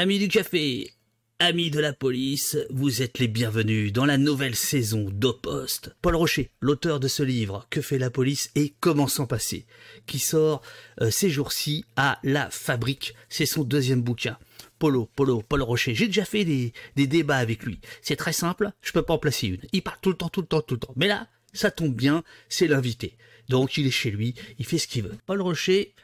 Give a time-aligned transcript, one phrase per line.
[0.00, 0.94] Amis du café,
[1.38, 5.94] amis de la police, vous êtes les bienvenus dans la nouvelle saison d'Opost.
[6.00, 9.66] Paul Rocher, l'auteur de ce livre Que fait la police et comment s'en passer,
[10.06, 10.62] qui sort
[11.02, 13.14] euh, ces jours-ci à La Fabrique.
[13.28, 14.38] C'est son deuxième bouquin.
[14.78, 15.94] Polo, Polo, Paul Rocher.
[15.94, 17.78] J'ai déjà fait des, des débats avec lui.
[18.00, 19.60] C'est très simple, je peux pas en placer une.
[19.74, 20.94] Il parle tout le temps, tout le temps, tout le temps.
[20.96, 23.18] Mais là, ça tombe bien, c'est l'invité.
[23.50, 25.18] Donc il est chez lui, il fait ce qu'il veut.
[25.26, 25.94] Paul Rocher,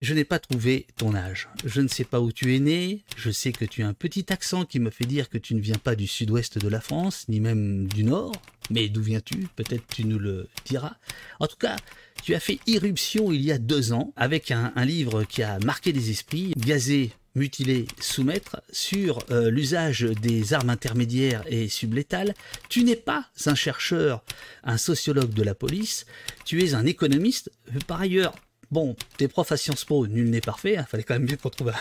[0.00, 1.48] je n'ai pas trouvé ton âge.
[1.64, 3.02] Je ne sais pas où tu es né.
[3.16, 5.60] Je sais que tu as un petit accent qui me fait dire que tu ne
[5.60, 8.32] viens pas du sud-ouest de la France, ni même du nord.
[8.70, 9.48] Mais d'où viens-tu?
[9.56, 10.96] Peut-être tu nous le diras.
[11.40, 11.76] En tout cas,
[12.22, 15.92] tu as fait irruption il y a deux ans avec un, livre qui a marqué
[15.92, 22.34] les esprits, Gazé, mutilé, soumettre, sur euh, l'usage des armes intermédiaires et sublétales.
[22.68, 24.22] Tu n'es pas un chercheur,
[24.64, 26.06] un sociologue de la police,
[26.44, 27.50] tu es un économiste,
[27.86, 28.34] par ailleurs
[28.70, 31.38] Bon, t'es prof à Sciences Po, nul n'est parfait, il hein, fallait quand même mieux
[31.38, 31.72] pour trouver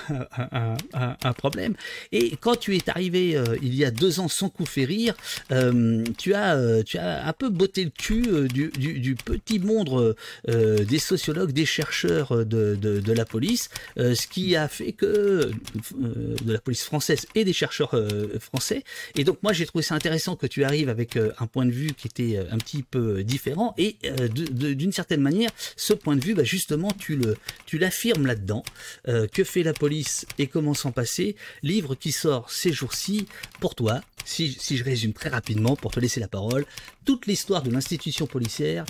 [0.94, 1.76] un, problème.
[2.14, 5.14] Et quand tu es arrivé euh, il y a deux ans sans coup férir,
[5.52, 10.16] euh, tu, as, euh, tu as un peu botté le cul du, petit monde
[10.48, 15.52] des sociologues, des chercheurs de, de, la police, ce qui a fait que,
[16.00, 17.96] de la police française et des chercheurs
[18.40, 18.84] français.
[19.16, 21.94] Et donc moi j'ai trouvé ça intéressant que tu arrives avec un point de vue
[21.94, 23.74] qui était un petit peu différent.
[23.78, 23.98] Et
[24.32, 28.64] d'une certaine manière, ce point de vue, bah, justement, tu le, tu l'affirmes là-dedans.
[29.08, 33.28] Euh, que fait la police et comment s'en passer Livre qui sort ces jours-ci
[33.60, 34.02] pour toi.
[34.26, 36.66] Si, je résume très rapidement pour te laisser la parole,
[37.06, 38.86] toute l'histoire de l'institution policière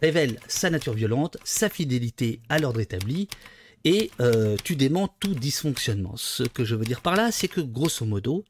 [0.00, 3.28] révèle sa nature violente, sa fidélité à l'ordre établi,
[3.84, 6.16] et euh, tu déments tout dysfonctionnement.
[6.16, 8.44] Ce que je veux dire par là, c'est que grosso modo,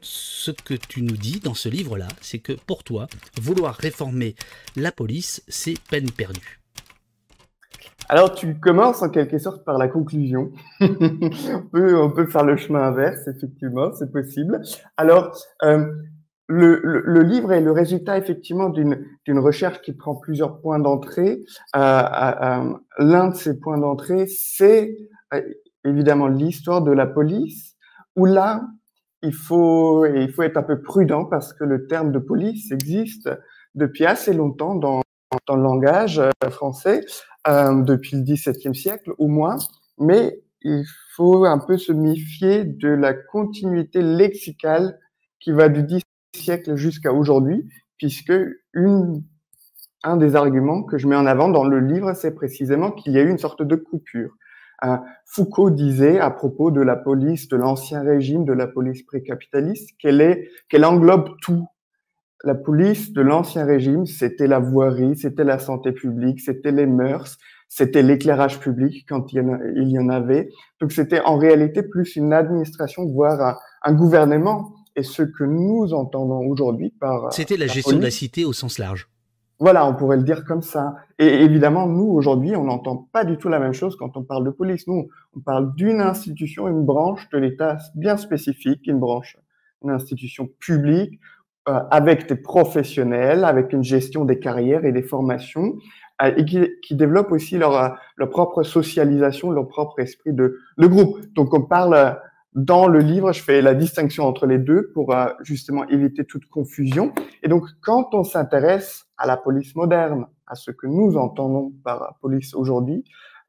[0.00, 3.08] ce que tu nous dis dans ce livre-là, c'est que pour toi,
[3.40, 4.34] vouloir réformer
[4.76, 6.61] la police, c'est peine perdue.
[8.08, 10.52] Alors, tu commences en quelque sorte par la conclusion.
[10.80, 14.60] on, peut, on peut faire le chemin inverse, effectivement, c'est possible.
[14.96, 15.86] Alors, euh,
[16.48, 21.40] le, le, livre est le résultat effectivement d'une recherche qui prend plusieurs points d'entrée.
[21.76, 24.96] Euh, euh, L'un de ces points d'entrée, c'est
[25.84, 27.76] évidemment l'histoire de la police,
[28.16, 28.62] où là,
[29.22, 33.30] il faut, il faut être un peu prudent parce que le terme de police existe
[33.74, 35.00] depuis assez longtemps dans,
[35.46, 36.20] dans le langage
[36.50, 37.06] français.
[37.48, 39.56] Euh, depuis le XVIIe siècle au moins,
[39.98, 40.84] mais il
[41.16, 44.96] faut un peu se méfier de la continuité lexicale
[45.40, 46.02] qui va du XVIIe
[46.36, 48.32] siècle jusqu'à aujourd'hui, puisque
[48.74, 49.24] une,
[50.04, 53.18] un des arguments que je mets en avant dans le livre, c'est précisément qu'il y
[53.18, 54.36] a eu une sorte de coupure.
[54.84, 59.96] Euh, Foucault disait à propos de la police de l'ancien régime, de la police précapitaliste,
[59.98, 61.66] qu'elle qu'elle englobe tout,
[62.44, 67.38] la police de l'ancien régime, c'était la voirie, c'était la santé publique, c'était les mœurs,
[67.68, 70.50] c'était l'éclairage public quand il y, en avait.
[70.80, 74.74] Donc c'était en réalité plus une administration, voire un, gouvernement.
[74.94, 77.32] Et ce que nous entendons aujourd'hui par...
[77.32, 79.08] C'était la, gestion de la cité au sens large.
[79.58, 80.96] Voilà, on pourrait le dire comme ça.
[81.18, 84.44] Et évidemment, nous, aujourd'hui, on n'entend pas du tout la même chose quand on parle
[84.44, 84.86] de police.
[84.88, 89.38] Nous, on parle d'une institution, une branche de l'État bien spécifique, une branche,
[89.82, 91.20] une institution publique
[91.68, 95.76] euh, avec des professionnels, avec une gestion des carrières et des formations,
[96.22, 100.58] euh, et qui, qui, développent aussi leur, euh, leur propre socialisation, leur propre esprit de,
[100.78, 101.20] de groupe.
[101.34, 102.18] Donc on parle
[102.54, 107.12] dans le livre, je fais la distinction entre les deux pour justement éviter toute confusion.
[107.42, 112.18] Et donc quand on s'intéresse à la police moderne, à ce que nous entendons par
[112.20, 113.04] police aujourd'hui,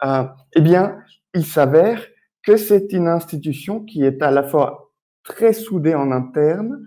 [0.06, 0.24] euh,
[0.56, 0.98] eh bien
[1.34, 2.02] il s'avère
[2.44, 4.92] que c'est une institution qui est à la fois
[5.24, 6.86] très soudée en interne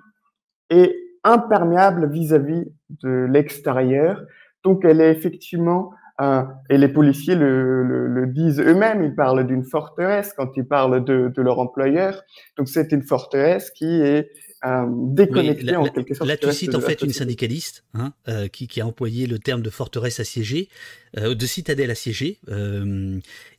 [0.71, 0.95] et
[1.27, 2.65] imperméable vis-à-vis
[3.03, 4.23] de l'extérieur.
[4.65, 9.65] Donc elle est effectivement, euh, et les policiers le, le, disent eux-mêmes, ils parlent d'une
[9.65, 12.23] forteresse quand ils parlent de, de leur employeur.
[12.57, 14.31] Donc c'est une forteresse qui est
[14.65, 16.29] euh, déconnectée en quelque sorte.
[16.29, 19.63] Là tu cites en fait une syndicaliste hein, euh, qui, qui, a employé le terme
[19.63, 20.69] de forteresse assiégée,
[21.15, 22.39] de citadelle assiégée.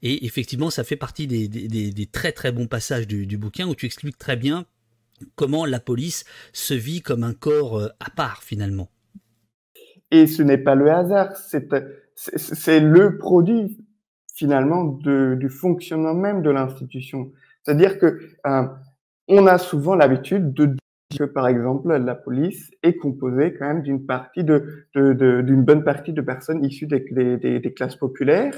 [0.01, 3.67] Et effectivement ça fait partie des, des, des, très très bons passages du, du bouquin
[3.67, 4.65] où tu expliques très bien
[5.35, 8.89] comment la police se vit comme un corps euh, à part finalement?
[10.11, 13.77] Et ce n'est pas le hasard, c'est le produit
[14.33, 17.31] finalement du fonctionnement même de l'institution.
[17.63, 18.67] C'est-à-dire que euh,
[19.27, 20.77] on a souvent l'habitude de dire
[21.19, 26.13] que par exemple la police est composée quand même d'une partie de d'une bonne partie
[26.13, 28.55] de personnes issues des, classes populaires.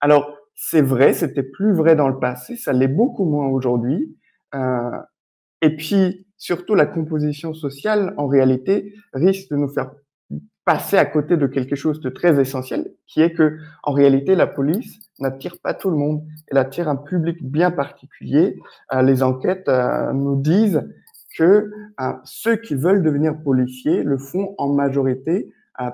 [0.00, 4.16] Alors c'est vrai, c'était plus vrai dans le passé, ça l'est beaucoup moins aujourd'hui.
[4.54, 4.90] Euh,
[5.62, 9.92] et puis, surtout, la composition sociale, en réalité, risque de nous faire
[10.64, 14.48] passer à côté de quelque chose de très essentiel, qui est que, en réalité, la
[14.48, 16.24] police n'attire pas tout le monde.
[16.48, 18.58] Elle attire un public bien particulier.
[18.92, 20.82] Euh, les enquêtes euh, nous disent
[21.38, 21.70] que
[22.00, 25.48] euh, ceux qui veulent devenir policiers le font en majorité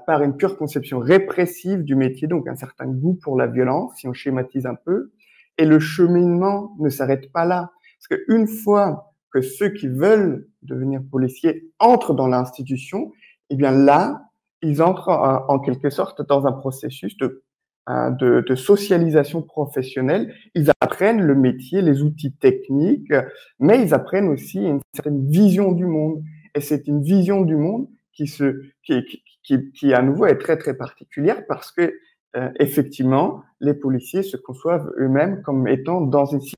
[0.06, 4.08] par une pure conception répressive du métier, donc un certain goût pour la violence, si
[4.08, 5.12] on schématise un peu.
[5.56, 7.70] Et le cheminement ne s'arrête pas là.
[7.98, 13.12] Parce qu'une fois que ceux qui veulent devenir policiers entrent dans l'institution,
[13.50, 14.22] eh bien là,
[14.62, 17.44] ils entrent en, quelque sorte dans un processus de,
[17.88, 20.34] euh, de, de, socialisation professionnelle.
[20.54, 23.12] Ils apprennent le métier, les outils techniques,
[23.60, 26.22] mais ils apprennent aussi une certaine vision du monde.
[26.54, 29.04] Et c'est une vision du monde qui se, qui,
[29.44, 31.94] qui, qui à nouveau est très très particulière parce que
[32.36, 36.56] euh, effectivement, les policiers se conçoivent eux-mêmes comme étant dans une cité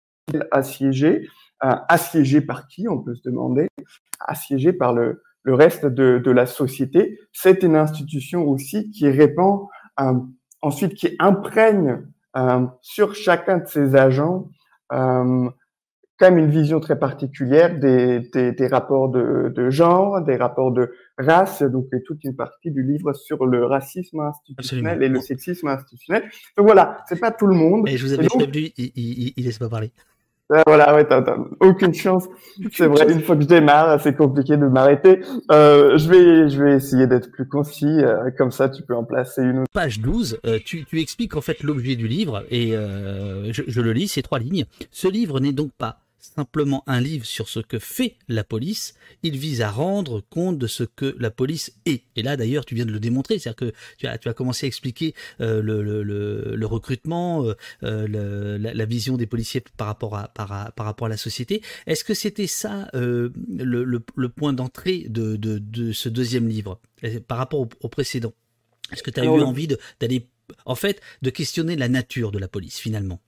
[0.51, 1.29] assiégée,
[1.61, 3.69] assiégée par qui On peut se demander?
[4.21, 7.19] Assiégée par le, le reste de, de la société.
[7.33, 9.67] C'est une institution aussi qui répand,
[10.01, 10.13] euh,
[10.63, 14.49] ensuite qui imprègne euh, sur chacun de ses agents
[14.93, 15.49] euh,
[16.19, 20.93] comme une vision très particulière des, des, des rapports de, de, genre, des rapports de
[21.17, 25.69] race, donc et toute une partie du livre sur le racisme institutionnel et le sexisme
[25.69, 26.25] institutionnel.
[26.59, 27.89] Donc voilà, c'est pas tout le monde.
[27.89, 29.93] Et je vous avais prévenu, il, il, il laisse pas parler.
[30.53, 31.23] Ah, voilà, ouais, t'as,
[31.61, 32.25] aucune chance.
[32.73, 35.21] C'est vrai, une fois que je démarre, c'est compliqué de m'arrêter.
[35.53, 37.87] Euh, je vais, je vais essayer d'être plus concis.
[37.87, 39.65] Euh, comme ça, tu peux en placer une.
[39.73, 43.81] Page 12, euh, tu, tu expliques en fait l'objet du livre et euh, je, je
[43.81, 44.65] le lis, c'est trois lignes.
[44.91, 49.37] Ce livre n'est donc pas simplement un livre sur ce que fait la police, il
[49.37, 52.05] vise à rendre compte de ce que la police est.
[52.17, 54.67] Et là d'ailleurs tu viens de le démontrer, c'est-à-dire que tu as, tu as commencé
[54.67, 59.63] à expliquer euh, le, le, le, le, recrutement, euh, euh la, la, vision des policiers
[59.77, 61.63] par rapport à, par, par rapport à la société.
[61.87, 66.81] Est-ce que c'était ça euh, le, point d'entrée de, de, de, ce deuxième livre
[67.27, 68.33] par rapport au, au précédent?
[68.93, 69.69] Est-ce que tu as eu envie
[70.01, 70.29] d'aller
[70.65, 73.21] en fait de questionner la nature de la police finalement?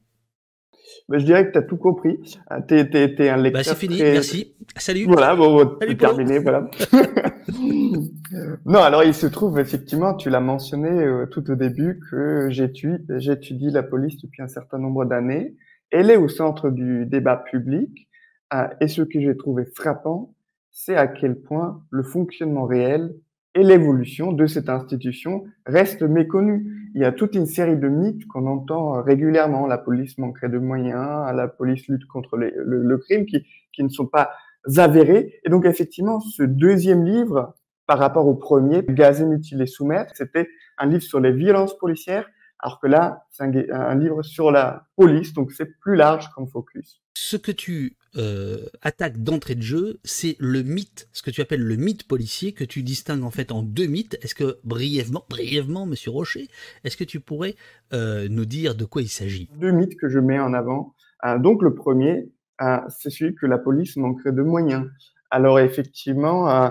[1.08, 2.18] Mais je dirais que tu as tout compris.
[2.50, 3.60] Euh, tu es, un lecteur.
[3.60, 4.54] Bah, c'est fini, merci.
[4.76, 5.04] Salut.
[5.06, 6.70] Voilà, bon, c'est terminé, voilà.
[8.64, 13.70] non, alors il se trouve effectivement, tu l'as mentionné euh, tout au début, que j'étudie
[13.70, 15.56] la police depuis un certain nombre d'années.
[15.90, 18.08] Elle est au centre du débat public.
[18.54, 20.34] Euh, et ce que j'ai trouvé frappant,
[20.70, 23.14] c'est à quel point le fonctionnement réel
[23.54, 26.90] et l'évolution de cette institution reste méconnue.
[26.94, 29.66] Il y a toute une série de mythes qu'on entend régulièrement.
[29.66, 34.06] La police manquerait de moyens, la police lutte contre le, crime, qui, qui ne sont
[34.06, 34.32] pas
[34.76, 35.40] avérés.
[35.44, 37.54] Et donc effectivement, ce deuxième livre,
[37.86, 40.48] par rapport au premier, Gazer, mutiler, soumettre, c'était
[40.78, 42.28] un livre sur les violences policières,
[42.58, 46.48] alors que là, c'est un, un, livre sur la police, donc c'est plus large comme
[46.48, 47.02] focus.
[47.14, 51.62] Ce que tu euh, attaque d'entrée de jeu, c'est le mythe, ce que tu appelles
[51.62, 54.18] le mythe policier, que tu distingues en fait en deux mythes.
[54.22, 56.48] Est-ce que brièvement, brièvement, Monsieur Rocher,
[56.84, 57.54] est-ce que tu pourrais
[57.92, 59.48] euh, nous dire de quoi il s'agit?
[59.56, 60.94] Deux mythes que je mets en avant.
[61.24, 62.30] Euh, donc le premier,
[62.60, 64.86] euh, c'est celui que la police manquerait de moyens.
[65.30, 66.68] Alors effectivement, euh,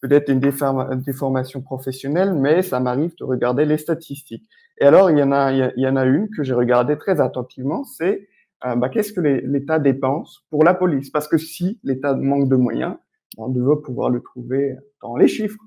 [0.00, 4.48] peut-être une, déformation professionnelle, mais ça m'arrive de regarder les statistiques.
[4.78, 7.20] Et alors il y en a, il y en a une que j'ai regardée très
[7.20, 8.28] attentivement, c'est
[8.66, 11.10] euh, bah, qu'est-ce que l'État dépense pour la police?
[11.10, 12.96] Parce que si l'État manque de moyens,
[13.36, 15.62] on doit pouvoir le trouver dans les chiffres.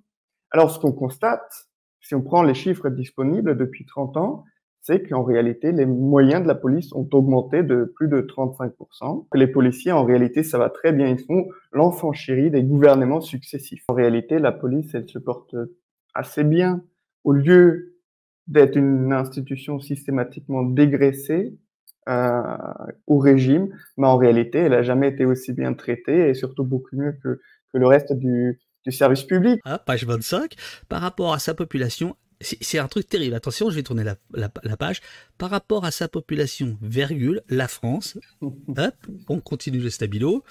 [0.52, 1.68] Alors, ce qu'on constate,
[2.00, 4.46] si on prend les chiffres disponibles depuis 30 ans,
[4.82, 9.28] c'est qu'en réalité, les moyens de la police ont augmenté de plus de 35%.
[9.30, 11.08] Que les policiers, en réalité, ça va très bien.
[11.08, 13.84] Ils sont l'enfant chéri des gouvernements successifs.
[13.89, 15.56] En réalité, la police, elle se porte
[16.13, 16.84] assez bien.
[17.25, 17.98] Au lieu
[18.48, 21.58] d'être une institution systématiquement dégraissée,
[22.08, 22.42] euh,
[23.08, 26.96] au régime, mais en réalité, elle a jamais été aussi bien traitée et surtout beaucoup
[26.96, 27.40] mieux que,
[27.74, 29.60] que le reste du, du service public.
[29.66, 30.56] Ah, page 25,
[30.88, 33.36] par rapport à sa population, c'est un truc terrible.
[33.36, 35.02] Attention, je vais tourner la, la, la, page.
[35.38, 38.96] Par rapport à sa population, virgule, la France, hop,
[39.28, 40.44] on continue le stabilo,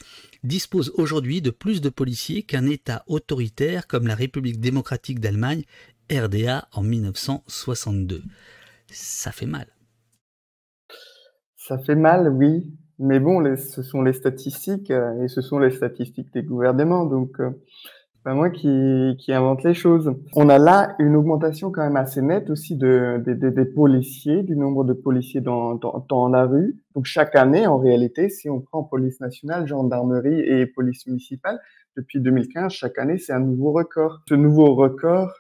[0.42, 5.62] dispose aujourd'hui de plus de policiers qu'un État autoritaire comme la République démocratique d'Allemagne,
[6.10, 8.22] RDA, en 1962.
[8.90, 9.66] Ça fait mal.
[11.66, 15.72] Ça fait mal, oui, mais bon, ce sont les statistiques euh, et ce sont les
[15.72, 17.50] statistiques des gouvernements, donc euh,
[18.14, 20.14] c'est pas moi qui, invente les choses.
[20.36, 24.44] On a là une augmentation quand même assez nette aussi de, de, de des policiers,
[24.44, 26.76] du nombre de policiers dans, la rue.
[26.94, 31.58] Donc chaque année, en réalité, si on prend police nationale, gendarmerie et police municipale,
[31.96, 34.20] depuis 2015, chaque année, c'est un nouveau record.
[34.28, 35.32] Ce nouveau record,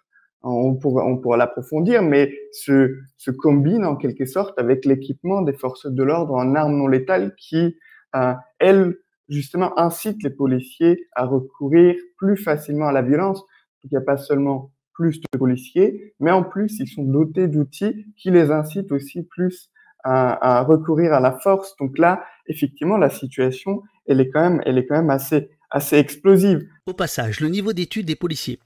[0.46, 5.52] on pourra, on pourra l'approfondir, mais se, se combine en quelque sorte avec l'équipement des
[5.52, 7.76] forces de l'ordre en armes non létales qui,
[8.14, 8.96] euh, elles,
[9.28, 13.44] justement, incitent les policiers à recourir plus facilement à la violence.
[13.84, 18.06] Il n'y a pas seulement plus de policiers, mais en plus, ils sont dotés d'outils
[18.16, 19.70] qui les incitent aussi plus
[20.08, 21.76] à, recourir à la force.
[21.78, 25.96] Donc là, effectivement, la situation, elle est quand même, elle est quand même assez, assez
[25.96, 26.62] explosive.
[26.86, 28.60] Au passage, le niveau d'études des policiers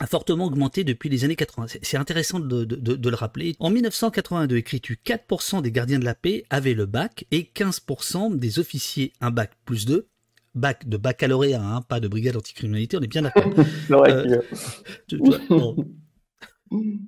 [0.00, 1.66] a fortement augmenté depuis les années 80.
[1.82, 3.56] C'est intéressant de, de, le rappeler.
[3.60, 8.58] En 1982, écris-tu, 4% des gardiens de la paix avaient le bac et 15% des
[8.58, 10.08] officiers un bac plus 2
[10.56, 13.44] bac de baccalauréat, hein, pas de brigade anticriminalité, on est bien d'accord.
[13.90, 14.40] euh,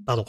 [0.07, 0.25] Pardon.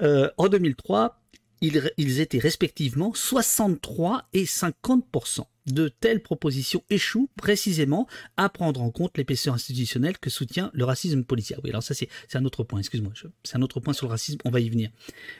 [0.00, 1.20] Euh, en 2003,
[1.60, 5.40] ils, étaient respectivement 63 et 50%.
[5.66, 8.06] De telles propositions échouent précisément
[8.36, 11.56] à prendre en compte l'épaisseur institutionnelle que soutient le racisme policier.
[11.64, 14.38] Oui, alors ça c'est un autre point, excuse-moi, c'est un autre point sur le racisme,
[14.44, 14.90] on va y venir.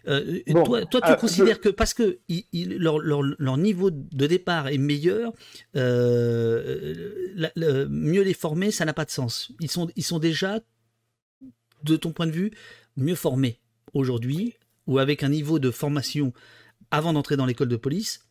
[0.08, 2.18] Euh, toi, toi, tu euh, considères que parce que
[2.58, 5.32] leur, niveau de départ est meilleur,
[5.76, 6.94] euh,
[7.88, 9.52] mieux les former, ça n'a pas de sens.
[9.60, 10.60] Ils sont, ils sont déjà,
[11.84, 12.50] de ton point de vue,
[12.96, 13.60] mieux formés
[13.92, 14.54] aujourd'hui
[14.86, 16.32] ou avec un niveau de formation
[16.90, 18.26] avant d'entrer dans l'école de police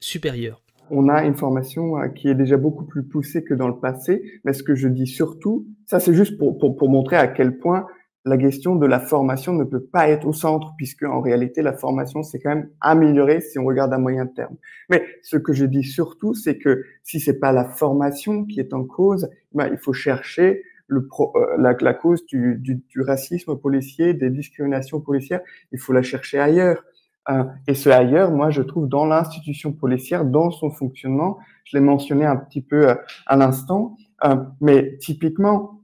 [0.00, 3.78] supérieur on a une formation euh, qui est déjà beaucoup plus poussée que dans le
[3.78, 4.22] passé.
[4.44, 7.86] Mais ce que je dis surtout, ça c'est juste pour, pour, montrer à quel point
[8.24, 11.72] la question de la formation ne peut pas être au centre, puisque en réalité la
[11.72, 14.56] formation c'est quand même amélioré si on regarde à moyen terme.
[14.90, 18.74] Mais ce que je dis surtout, c'est que si c'est pas la formation qui est
[18.74, 23.02] en cause, ben, il faut chercher le pro, euh, la, la, cause du, du, du,
[23.02, 25.40] racisme policier, des discriminations policières,
[25.70, 26.82] il faut la chercher ailleurs.
[27.30, 31.82] Euh, et ce ailleurs, moi, je trouve dans l'institution policière, dans son fonctionnement, je l'ai
[31.82, 32.94] mentionné un petit peu euh,
[33.26, 35.74] à l'instant, euh, mais typiquement,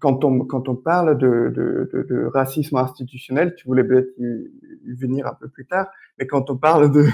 [0.00, 4.50] quand on quand on parle de racisme institutionnel, tu voulais peut-être y,
[4.92, 5.86] venir un peu plus tard,
[6.18, 7.06] mais quand on parle de,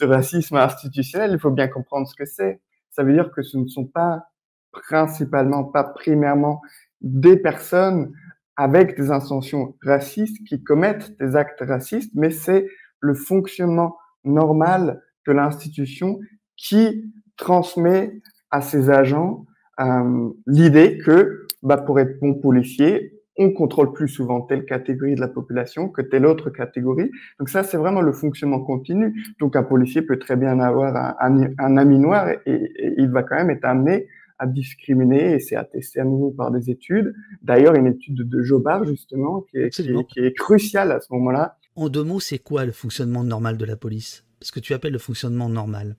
[0.00, 2.60] de racisme institutionnel, il faut bien comprendre ce que c'est.
[2.90, 4.28] Ça veut dire que ce ne sont pas
[4.70, 6.62] principalement, pas primairement
[7.02, 8.12] des personnes
[8.56, 12.68] avec des intentions racistes qui commettent des actes racistes, mais c'est
[13.02, 16.18] le fonctionnement normal de l'institution
[16.56, 19.44] qui transmet à ses agents
[19.80, 25.20] euh, l'idée que bah, pour être bon policier, on contrôle plus souvent telle catégorie de
[25.20, 27.10] la population que telle autre catégorie.
[27.38, 29.24] Donc ça, c'est vraiment le fonctionnement continu.
[29.40, 33.36] Donc un policier peut très bien avoir un, un ami noir et, il va quand
[33.36, 34.06] même être amené
[34.38, 37.14] à discriminer et c'est attesté à nouveau par des études.
[37.42, 41.56] D'ailleurs, une étude de Jobard, justement, qui est, qui est, cruciale à ce moment-là.
[41.74, 44.24] En deux mots, c'est quoi le fonctionnement normal de la police?
[44.40, 45.96] Ce que tu appelles le fonctionnement normal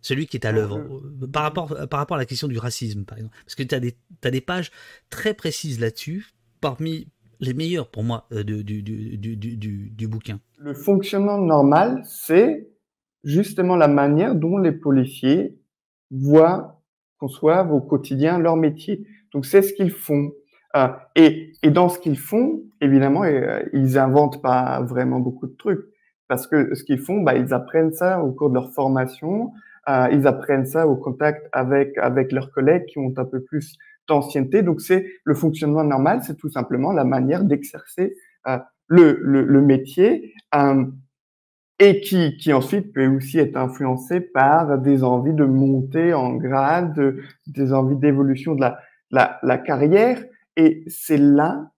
[0.00, 3.04] celui qui est à l'œuvre, euh, par rapport, par rapport à la question du racisme,
[3.04, 3.36] par exemple.
[3.44, 4.70] Parce que tu as des, as des pages
[5.10, 6.26] très précises là-dessus,
[6.60, 7.08] parmi
[7.40, 10.40] les meilleures pour moi euh, du, du, du, du, bouquin.
[10.58, 12.68] Le fonctionnement normal, c'est
[13.24, 15.58] justement la manière dont les policiers
[16.10, 16.82] voient
[17.18, 19.06] conçoivent au quotidien leur métier.
[19.32, 20.32] Donc c'est ce qu'ils font.
[20.76, 25.56] Euh, et, et, dans ce qu'ils font, évidemment, euh, ils inventent pas vraiment beaucoup de
[25.56, 25.84] trucs.
[26.28, 29.52] Parce que ce qu'ils font, bah, ils apprennent ça au cours de leur formation,
[29.88, 33.76] euh, ils apprennent ça au contact avec, avec leurs collègues qui ont un peu plus
[34.08, 34.62] d'ancienneté.
[34.62, 38.14] Donc c'est le fonctionnement normal, c'est tout simplement la manière d'exercer
[38.88, 40.34] le, le, le, métier.
[41.80, 47.16] Et qui, qui ensuite peut aussi être influencé par des envies de monter en grade,
[47.46, 50.20] des envies d'évolution de la, la, la, carrière.
[50.58, 51.70] Et c'est là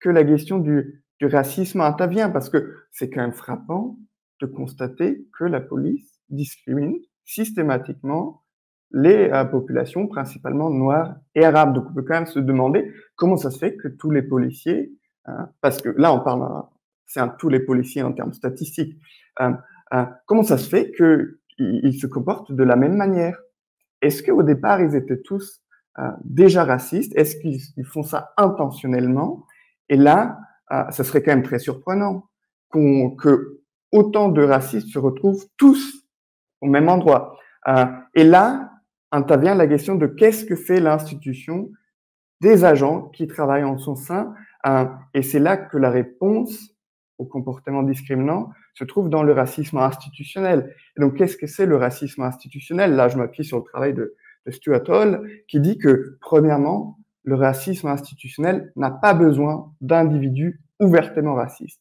[0.00, 3.98] que la question du, racisme intervient, parce que c'est quand même frappant
[4.40, 8.42] de constater que la police discrimine systématiquement
[8.90, 11.74] les euh, populations, principalement noires et arabes.
[11.74, 14.92] Donc on peut quand même se demander comment ça se fait que tous les policiers,
[15.26, 16.64] hein, parce que là on parle
[17.06, 18.96] c'est un tous les policiers en termes statistiques.
[19.40, 19.52] Euh,
[19.92, 23.38] euh, comment ça se fait qu'ils se comportent de la même manière?
[24.00, 25.59] Est-ce qu'au départ, ils étaient tous
[26.24, 27.14] déjà racistes?
[27.16, 29.46] Est-ce qu'ils font ça intentionnellement?
[29.88, 32.28] Et là, ça serait quand même très surprenant
[32.70, 33.60] qu'on que
[33.92, 36.06] autant de racistes se retrouvent tous
[36.60, 37.36] au même endroit.
[38.14, 38.70] et là,
[39.12, 41.70] intervient la question de qu'est-ce que fait l'institution
[42.40, 44.34] des agents qui travaillent en son sein?
[45.14, 46.74] et c'est là que la réponse
[47.18, 50.74] au comportement discriminant se trouve dans le racisme institutionnel.
[50.96, 52.94] Et donc, qu'est-ce que c'est le racisme institutionnel?
[52.94, 54.14] Là, je m'appuie sur le travail de,
[54.46, 61.34] de Stuart Hall, qui dit que, premièrement, le racisme institutionnel n'a pas besoin d'individus ouvertement
[61.34, 61.80] racistes.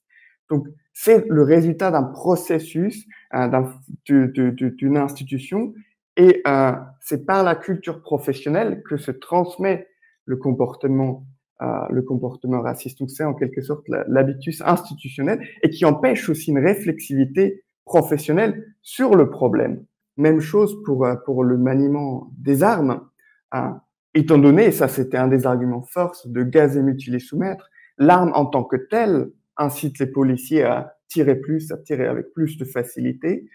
[0.50, 3.64] Donc, c'est le résultat d'un processus, euh,
[4.08, 5.74] d'une institution,
[6.18, 9.88] et euh, c'est par la culture professionnelle que se transmet
[10.26, 11.26] le comportement
[11.90, 13.00] le comportement raciste.
[13.00, 19.16] Donc c'est en quelque sorte l'habitus institutionnel et qui empêche aussi une réflexivité professionnelle sur
[19.16, 19.84] le problème.
[20.20, 23.02] Même chose pour, euh, pour le maniement des armes.
[23.52, 23.82] Hein.
[24.14, 28.64] Étant donné, ça c'était un des arguments forts de gazer, mutiler, soumettre, l'arme en tant
[28.64, 33.50] que telle incite les policiers à tirer plus, à tirer avec plus de facilité,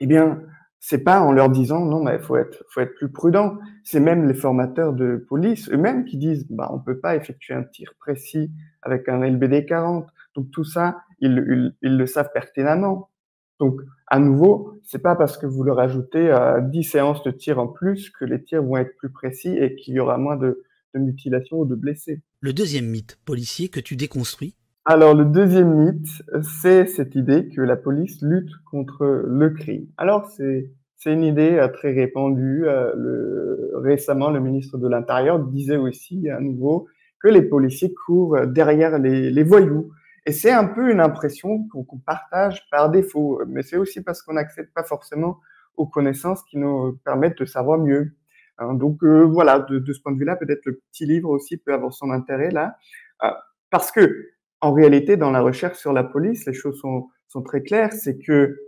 [0.00, 0.42] eh bien,
[0.80, 3.58] c'est pas en leur disant non, mais faut être, faut être plus prudent.
[3.84, 7.64] C'est même les formateurs de police eux-mêmes qui disent bah on peut pas effectuer un
[7.64, 10.08] tir précis avec un LBD 40.
[10.34, 13.10] Donc tout ça, ils, ils, le savent pertinemment.
[13.58, 17.58] Donc à nouveau, c'est pas parce que vous leur ajoutez euh, 10 séances de tir
[17.58, 20.64] en plus que les tirs vont être plus précis et qu'il y aura moins de,
[20.94, 22.22] de mutilations ou de blessés.
[22.40, 24.54] Le deuxième mythe policier que tu déconstruis?
[24.86, 26.22] Alors, le deuxième mythe,
[26.62, 29.86] c'est cette idée que la police lutte contre le crime.
[29.98, 32.64] Alors, c'est, c'est une idée euh, très répandue.
[32.66, 36.86] Euh, le, récemment, le ministre de l'Intérieur disait aussi à nouveau
[37.20, 39.90] que les policiers courent derrière les, les voyous.
[40.28, 44.34] Et c'est un peu une impression qu'on, partage par défaut, mais c'est aussi parce qu'on
[44.34, 45.40] n'accède pas forcément
[45.78, 48.12] aux connaissances qui nous permettent de savoir mieux.
[48.58, 51.56] Hein, donc euh, voilà, de, de, ce point de vue-là, peut-être le petit livre aussi
[51.56, 52.76] peut avoir son intérêt là,
[53.24, 53.30] euh,
[53.70, 54.28] parce que
[54.60, 58.18] en réalité, dans la recherche sur la police, les choses sont, sont très claires, c'est
[58.18, 58.58] que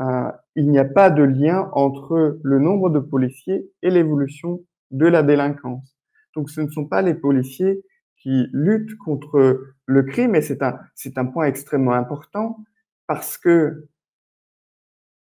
[0.00, 5.08] euh, il n'y a pas de lien entre le nombre de policiers et l'évolution de
[5.08, 5.94] la délinquance.
[6.34, 7.82] Donc, ce ne sont pas les policiers
[8.22, 12.58] qui luttent contre le crime, et c'est un, c'est un point extrêmement important
[13.06, 13.88] parce que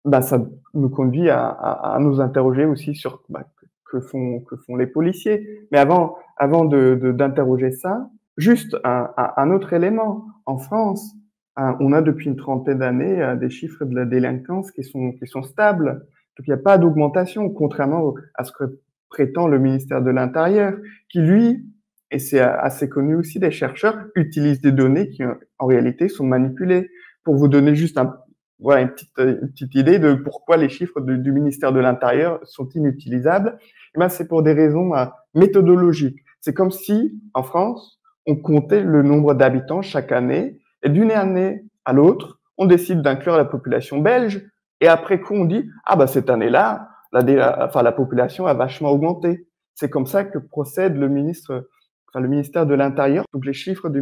[0.06, 3.46] bah, ça nous conduit à, nous interroger aussi sur bah,
[3.86, 5.68] que font, que font les policiers.
[5.72, 10.26] Mais avant, avant de, de, d'interroger ça, Juste un, autre élément.
[10.46, 11.14] En France,
[11.58, 15.28] on a depuis une trentaine d'années euh, des chiffres de la délinquance qui sont, qui
[15.28, 16.06] sont stables.
[16.38, 18.80] Donc il n'y a pas d'augmentation, contrairement à ce que
[19.10, 20.74] prétend le ministère de l'Intérieur,
[21.10, 21.66] qui lui,
[22.12, 25.24] et c'est assez connu aussi des chercheurs, utilise des données qui
[25.60, 26.90] en réalité sont manipulées.
[27.24, 28.16] Pour vous donner juste un,
[28.60, 32.68] voilà, une, petite, une petite idée de pourquoi les chiffres du ministère de l'Intérieur sont
[32.70, 33.58] inutilisables,
[33.96, 36.20] eh ben, c'est pour des raisons euh, méthodologiques.
[36.42, 41.64] C'est comme si, en France, on comptait le nombre d'habitants chaque année, et d'une année
[41.86, 44.46] à l'autre, on décide d'inclure la population belge,
[44.82, 48.92] et après coup, on dit, ah bah cette année-là, la, enfin, la population a vachement
[48.92, 49.48] augmenté.
[49.76, 51.68] C'est comme ça que procède le ministre,
[52.16, 53.26] le ministère de l'Intérieur.
[53.34, 54.02] Donc les chiffres du,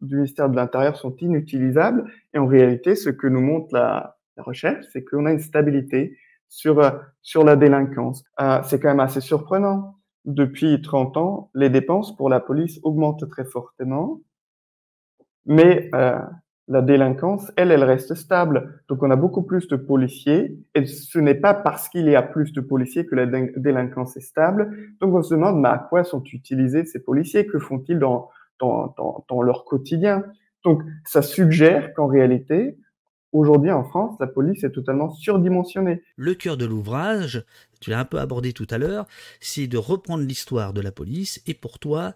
[0.00, 5.04] ministère de l'Intérieur sont inutilisables, et en réalité, ce que nous montre la, recherche, c'est
[5.04, 6.16] qu'on a une stabilité
[6.48, 6.80] sur,
[7.20, 8.24] sur la délinquance.
[8.40, 13.28] Euh, c'est quand même assez surprenant depuis 30 ans, les dépenses pour la police augmentent
[13.28, 14.20] très fortement,
[15.46, 16.18] mais euh,
[16.68, 18.82] la délinquance, elle, elle reste stable.
[18.88, 22.22] Donc on a beaucoup plus de policiers, et ce n'est pas parce qu'il y a
[22.22, 24.70] plus de policiers que la délinquance est stable.
[25.00, 27.46] Donc on se demande, mais à quoi sont utilisés ces policiers?
[27.46, 28.30] Que font-ils dans,
[29.42, 30.24] leur quotidien?
[30.64, 32.76] Donc ça suggère qu'en réalité,
[33.34, 36.02] Aujourd'hui, en France, la police est totalement surdimensionnée.
[36.16, 37.46] Le cœur de l'ouvrage,
[37.80, 39.06] tu l'as un peu abordé tout à l'heure,
[39.40, 41.42] c'est de reprendre l'histoire de la police.
[41.46, 42.14] Et pour toi,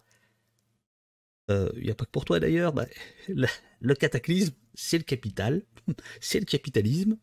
[1.49, 2.85] il euh, n'y a pas que pour toi d'ailleurs, bah,
[3.81, 5.63] le cataclysme, c'est le capital,
[6.21, 7.17] c'est le capitalisme.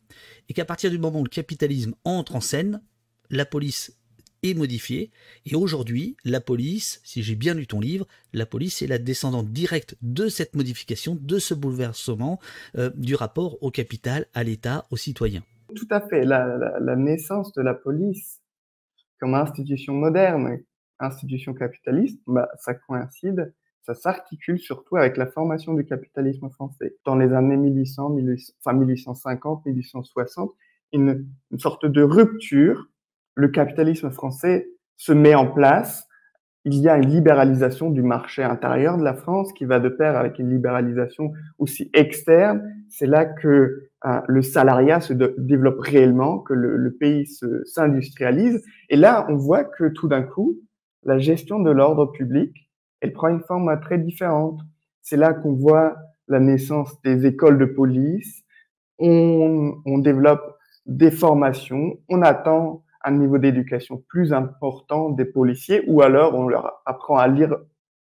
[0.50, 2.82] Et qu'à partir du moment où le capitalisme entre en scène,
[3.30, 3.98] la police
[4.44, 5.12] est modifiée.
[5.46, 9.52] Et aujourd'hui, la police, si j'ai bien lu ton livre, la police est la descendante
[9.52, 12.39] directe de cette modification, de ce bouleversement
[12.78, 15.44] euh, du rapport au capital, à l'État, aux citoyens.
[15.76, 16.26] Tout à fait.
[16.26, 18.42] La, la, naissance de la police
[19.20, 20.60] comme institution moderne,
[21.00, 26.96] institution capitaliste, bah, ça coïncide, ça s'articule surtout avec la formation du capitalisme français.
[27.06, 30.52] Dans les années 1800, 1800 enfin 1850, 1860,
[30.93, 32.88] une, sorte de rupture
[33.36, 36.08] le capitalisme français se met en place,
[36.65, 40.15] il y a une libéralisation du marché intérieur de la France qui va de pair
[40.15, 42.63] avec une libéralisation aussi externe.
[42.89, 47.28] C'est là que euh, le salariat se développe réellement, que le pays
[47.65, 48.63] s'industrialise.
[48.89, 50.60] Et là, on voit que tout d'un coup,
[51.04, 52.62] la gestion de l'ordre public,
[53.04, 54.62] elle prend une forme très différente.
[55.02, 55.98] C'est là qu'on voit
[56.30, 58.44] la naissance des écoles de police.
[58.98, 62.00] On, développe des formations.
[62.08, 67.28] On attend un niveau d'éducation plus important des policiers ou alors on leur apprend à
[67.28, 67.58] lire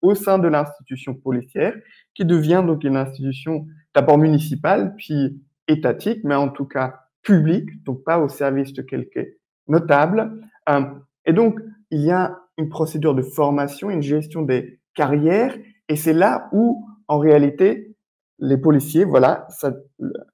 [0.00, 1.74] au sein de l'institution policière
[2.14, 8.04] qui devient donc une institution d'abord municipale puis étatique mais en tout cas publique donc
[8.04, 9.24] pas au service de quelqu'un
[9.66, 10.30] notable
[10.68, 10.84] euh,
[11.26, 11.58] et donc
[11.90, 15.56] il y a une procédure de formation une gestion des carrières
[15.88, 17.94] et c'est là où en réalité
[18.38, 19.72] les policiers voilà ça,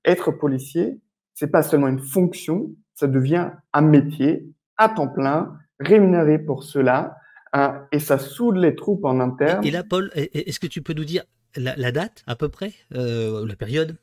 [0.04, 1.00] être policier
[1.34, 4.46] c'est pas seulement une fonction ça devient un métier
[4.76, 7.16] à temps plein, rémunéré pour cela,
[7.52, 9.64] hein, et ça soude les troupes en interne.
[9.64, 11.24] Et là, Paul, est-ce que tu peux nous dire
[11.56, 13.96] la, date à peu près, euh, la période?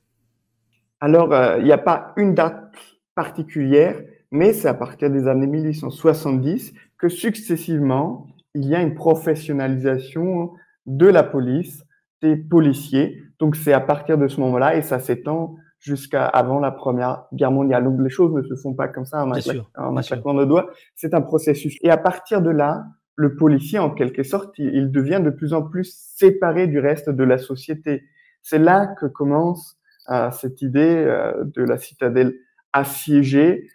[0.99, 2.73] Alors, euh, il n'y a pas une date
[3.15, 3.99] particulière,
[4.31, 10.53] mais c'est à partir des années 1870 que successivement, il y a une professionnalisation
[10.85, 11.83] de la police
[12.21, 13.21] des policiers.
[13.39, 17.51] Donc c'est à partir de ce moment-là et ça s'étend jusqu'à avant la Première Guerre
[17.51, 17.83] mondiale.
[17.83, 20.69] Donc les choses ne se font pas comme ça en un, claquement de doigts.
[20.95, 21.77] C'est un processus.
[21.81, 25.63] Et à partir de là, le policier, en quelque sorte, il, devient de plus en
[25.63, 28.03] plus séparé du reste de la société.
[28.43, 29.77] C'est là que commence
[30.09, 32.35] euh, cette idée euh, de la citadelle
[32.73, 33.69] assiégée,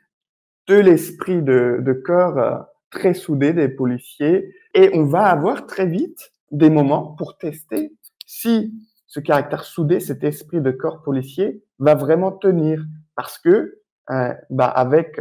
[0.69, 2.59] de l'esprit de, de corps euh,
[2.93, 4.55] très soudé des policiers.
[4.75, 7.93] Et on va avoir très vite des moments pour tester
[8.27, 8.73] si
[9.07, 12.85] ce caractère soudé, cet esprit de corps policier, va vraiment tenir.
[13.17, 15.21] Parce que, euh, bah, avec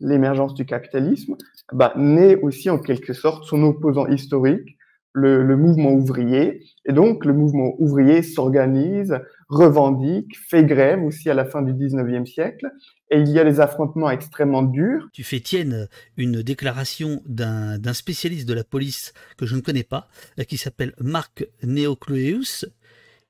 [0.00, 1.36] l'émergence du capitalisme,
[1.72, 4.76] bah, naît aussi en quelque sorte son opposant historique,
[5.14, 6.64] le mouvement ouvrier.
[6.86, 9.20] Et donc, le mouvement ouvrier s'organise,
[9.52, 12.70] revendique, fait grève aussi à la fin du 19e siècle.
[13.10, 15.08] Et il y a des affrontements extrêmement durs.
[15.12, 20.08] Tu fais tienne une déclaration d'un spécialiste de la police que je ne connais pas,
[20.48, 22.64] qui s'appelle Marc Neocleus,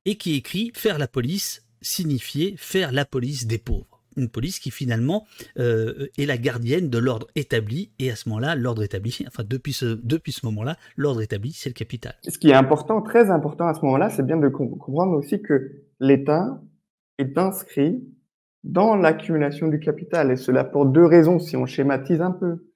[0.05, 4.71] et qui écrit Faire la police signifier faire la police des pauvres une police qui
[4.71, 5.27] finalement
[5.59, 9.73] euh, est la gardienne de l'ordre établi, et à ce moment-là, l'ordre établi, enfin depuis
[9.73, 12.15] ce, depuis ce moment-là, l'ordre établi, c'est le capital.
[12.29, 15.83] Ce qui est important, très important à ce moment-là, c'est bien de comprendre aussi que
[16.03, 16.61] l'État
[17.19, 18.05] est inscrit
[18.65, 22.67] dans l'accumulation du capital, et cela pour deux raisons, si on schématise un peu.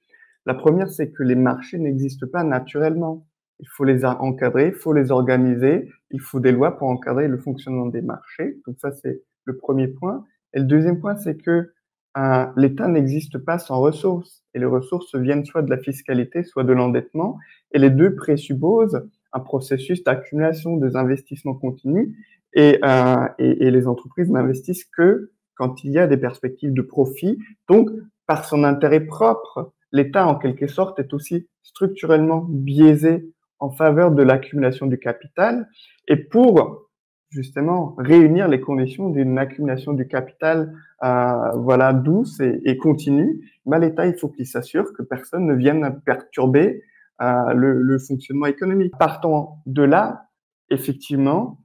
[0.45, 3.27] La première, c'est que les marchés n'existent pas naturellement.
[3.59, 7.37] Il faut les encadrer, il faut les organiser, il faut des lois pour encadrer le
[7.37, 8.61] fonctionnement des marchés.
[8.65, 10.23] Donc ça, c'est le premier point.
[10.53, 11.73] Et le deuxième point, c'est que
[12.17, 14.45] euh, l'État n'existe pas sans ressources.
[14.53, 17.39] Et les ressources viennent soit de la fiscalité, soit de l'endettement.
[17.73, 22.15] Et les deux présupposent un processus d'accumulation des investissements continus.
[22.53, 27.37] Et, euh, et, les entreprises n'investissent que quand il y a des perspectives de profit.
[27.67, 27.89] Donc,
[28.25, 34.23] par son intérêt propre, l'État, en quelque sorte, est aussi structurellement biaisé en faveur de
[34.23, 35.67] l'accumulation du capital.
[36.07, 36.87] Et pour
[37.29, 44.07] justement réunir les conditions d'une accumulation du capital euh, voilà douce et, continue, bah, l'État
[44.07, 46.83] il faut qu'il s'assure que personne ne vienne perturber
[47.21, 48.93] euh, le, le, fonctionnement économique.
[48.97, 50.27] Partant de là,
[50.69, 51.59] effectivement,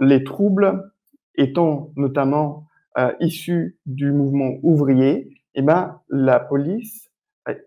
[0.00, 0.92] les troubles
[1.36, 2.66] étant notamment
[2.98, 7.10] euh, issus du mouvement ouvrier, eh ben la police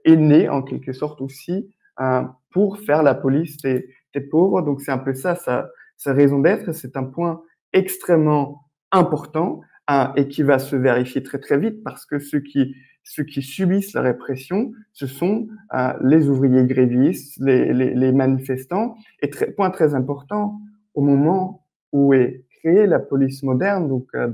[0.06, 4.62] est née en quelque sorte aussi euh, pour faire la police des, des pauvres.
[4.62, 7.42] Donc c'est un peu ça, ça sa raison d'être, c'est un point
[7.74, 12.76] extrêmement important hein, et qui va se vérifier très très vite parce que ceux qui
[13.04, 18.98] ceux qui subissent la répression, ce sont euh, les ouvriers grévistes, les, les, les manifestants.
[19.22, 20.60] Et très, point très important,
[20.94, 24.28] au moment où est créée la police moderne, donc euh,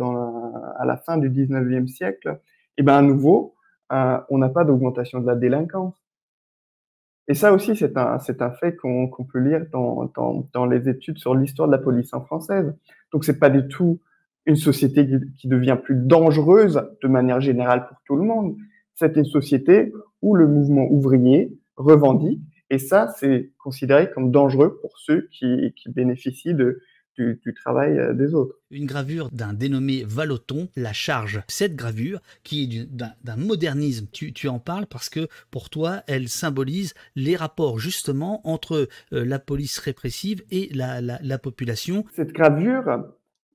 [0.77, 2.39] à la fin du 19e siècle,
[2.77, 3.55] et eh ben à nouveau,
[3.91, 5.95] euh, on n'a pas d'augmentation de la délinquance.
[7.27, 10.65] Et ça aussi, c'est un, c'est un fait qu'on qu'on peut lire dans, dans, dans,
[10.65, 12.73] les études sur l'histoire de la police en française.
[13.13, 13.99] Donc, c'est pas du tout
[14.45, 18.57] une société qui, qui, devient plus dangereuse de manière générale pour tout le monde.
[18.95, 24.97] C'est une société où le mouvement ouvrier revendique, et ça, c'est considéré comme dangereux pour
[24.97, 26.81] ceux qui, qui bénéficient de,
[27.17, 28.55] du, du, travail euh, des autres.
[28.71, 31.41] Une gravure d'un dénommé Valoton, La Charge.
[31.47, 32.85] Cette gravure, qui est
[33.23, 38.41] d'un modernisme, tu, tu, en parles parce que pour toi, elle symbolise les rapports justement
[38.47, 42.05] entre euh, la police répressive et la, la, la, population.
[42.13, 43.05] Cette gravure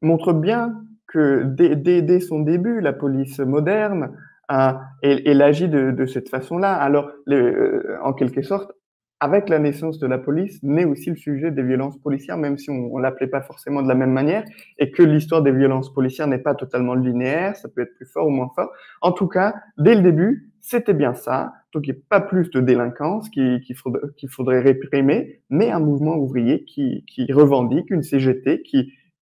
[0.02, 4.12] montre bien que dès, dès, dès son début, la police moderne,
[4.50, 6.72] euh, elle, elle, agit de, de cette façon-là.
[6.74, 8.72] Alors, les, euh, en quelque sorte,
[9.20, 12.70] avec la naissance de la police, naît aussi le sujet des violences policières, même si
[12.70, 14.44] on, on l'appelait pas forcément de la même manière,
[14.78, 18.26] et que l'histoire des violences policières n'est pas totalement linéaire, ça peut être plus fort
[18.26, 18.70] ou moins fort.
[19.00, 21.52] En tout cas, dès le début, c'était bien ça.
[21.72, 26.16] Donc, il n'y a pas plus de délinquance qu'il qui faudrait, réprimer, mais un mouvement
[26.16, 28.92] ouvrier qui, qui revendique une CGT qui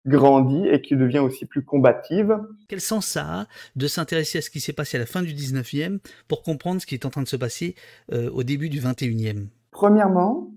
[0.06, 2.38] grandit et qui devient aussi plus combative.
[2.68, 5.32] Quel sens ça a de s'intéresser à ce qui s'est passé à la fin du
[5.32, 7.76] 19e pour comprendre ce qui est en train de se passer
[8.12, 10.52] euh, au début du 21e Premièrement,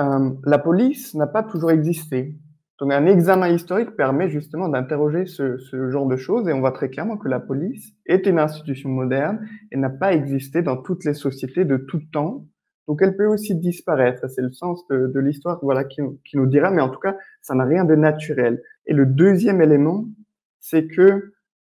[0.00, 2.36] euh, la police n'a pas toujours existé.
[2.80, 6.72] Donc un examen historique permet justement d'interroger ce, ce, genre de choses et on voit
[6.72, 11.04] très clairement que la police est une institution moderne et n'a pas existé dans toutes
[11.04, 12.46] les sociétés de tout temps.
[12.88, 14.26] Donc elle peut aussi disparaître.
[14.30, 17.16] C'est le sens de, de l'histoire voilà, qui, qui, nous dira, mais en tout cas,
[17.42, 18.62] ça n'a rien de naturel.
[18.86, 20.06] Et le deuxième élément,
[20.60, 21.34] c'est que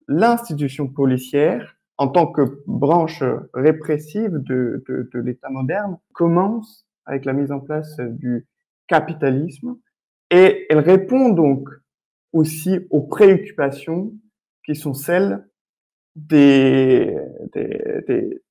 [0.06, 7.34] l'institution policière en tant que branche répressive de, de, de l'État moderne, commence avec la
[7.34, 8.48] mise en place du
[8.88, 9.76] capitalisme
[10.30, 11.68] et elle répond donc
[12.32, 14.14] aussi aux préoccupations
[14.64, 15.46] qui sont celles
[16.16, 17.14] des,
[17.52, 18.42] des, des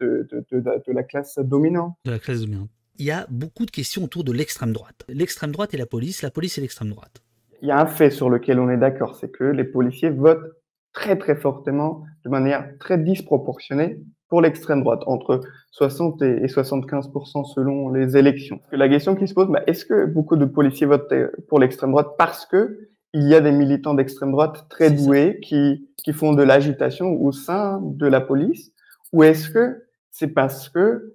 [0.00, 1.96] de, de, de, de, la classe dominante.
[2.06, 2.70] De la classe dominante.
[2.98, 5.04] il y a beaucoup de questions autour de l'extrême droite.
[5.08, 7.22] L'extrême droite et la police, la police et l'extrême droite.
[7.60, 10.55] Il y a un fait sur lequel on est d'accord, c'est que les policiers votent
[10.96, 17.90] très très fortement, de manière très disproportionnée, pour l'extrême droite, entre 60 et 75% selon
[17.90, 18.60] les élections.
[18.72, 21.12] La question qui se pose, bah, est-ce que beaucoup de policiers votent
[21.48, 25.88] pour l'extrême droite parce que il y a des militants d'extrême droite très doués qui,
[25.98, 28.72] qui font de l'agitation au sein de la police,
[29.12, 31.14] ou est-ce que c'est parce que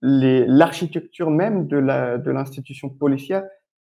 [0.00, 3.42] l'architecture même de l'institution de policière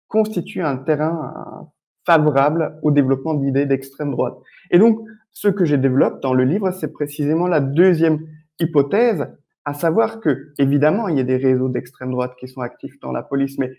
[0.09, 1.69] constitue un terrain
[2.07, 4.35] favorable au développement d'idées d'extrême droite?
[4.71, 5.01] Et donc,
[5.35, 8.27] ce que je développe dans le livre, c'est précisément la deuxième
[8.61, 9.27] hypothèse,
[9.65, 13.13] à savoir que, évidemment, il y a des réseaux d'extrême droite qui sont actifs dans
[13.13, 13.73] la police, mais,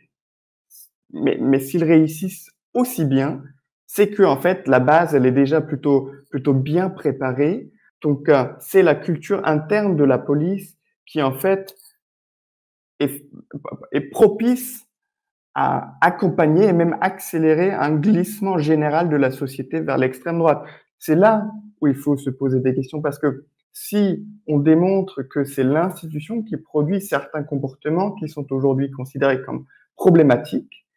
[1.14, 3.42] mais, mais s'ils réussissent aussi bien,
[3.88, 7.72] c'est que, en fait, la base, elle est déjà plutôt, plutôt bien préparée.
[8.02, 11.74] Donc, euh, c'est la culture interne de la police qui, en fait,
[13.00, 13.26] est,
[13.94, 14.86] est propice
[15.54, 20.66] à accompagner et même accélérer un glissement général de la société vers l'extrême droite.
[21.06, 25.44] C'est là où il faut se poser des questions parce que si on démontre que
[25.44, 29.66] c'est l'institution qui produit certains comportements qui sont aujourd'hui considérés comme
[29.96, 30.88] problématiques,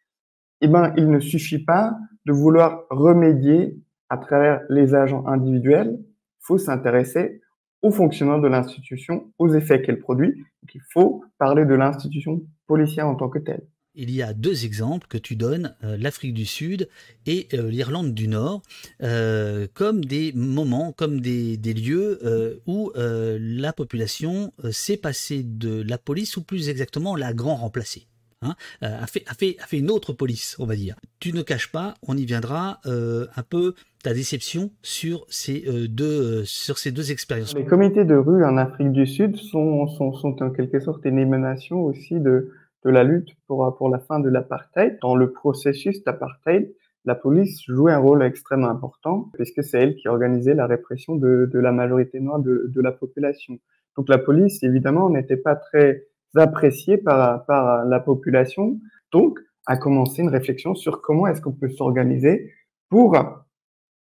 [0.61, 1.95] eh ben, il ne suffit pas
[2.25, 3.77] de vouloir remédier
[4.09, 5.99] à travers les agents individuels.
[5.99, 7.41] Il faut s'intéresser
[7.83, 10.43] au fonctionnement de l'institution, aux effets qu'elle produit.
[10.73, 13.61] Il faut parler de l'institution policière en tant que telle
[13.99, 16.87] il y a deux exemples que tu donnes, euh, l'Afrique du Sud
[17.25, 18.61] et euh, l'Irlande du Nord,
[19.03, 22.19] euh, comme des moments, comme des, lieux
[22.65, 28.07] où la population s'est passée de la police, ou plus exactement la grand remplacée.
[28.41, 30.95] Hein, a, fait, une autre police, on va dire.
[31.19, 36.79] Tu ne caches pas, on y viendra, un peu ta déception sur ces, deux, sur
[36.79, 37.53] ces deux expériences.
[37.53, 41.19] Les comités de rue en Afrique du Sud sont, sont, sont en quelque sorte une
[41.19, 42.51] émanation aussi de,
[42.85, 44.97] de la lutte pour, pour la fin de l'apartheid.
[45.01, 46.73] Dans le processus d'apartheid,
[47.05, 51.49] la police jouait un rôle extrêmement important puisque c'est elle qui organisait la répression de,
[51.51, 53.57] de la majorité noire de, de, la population.
[53.97, 58.79] Donc la police, évidemment, n'était pas très appréciée par, par la population.
[59.11, 62.53] Donc, a commencé une réflexion sur comment est-ce qu'on peut s'organiser
[62.89, 63.15] pour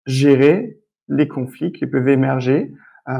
[0.07, 2.73] gérer les conflits qui peuvent émerger
[3.09, 3.13] euh,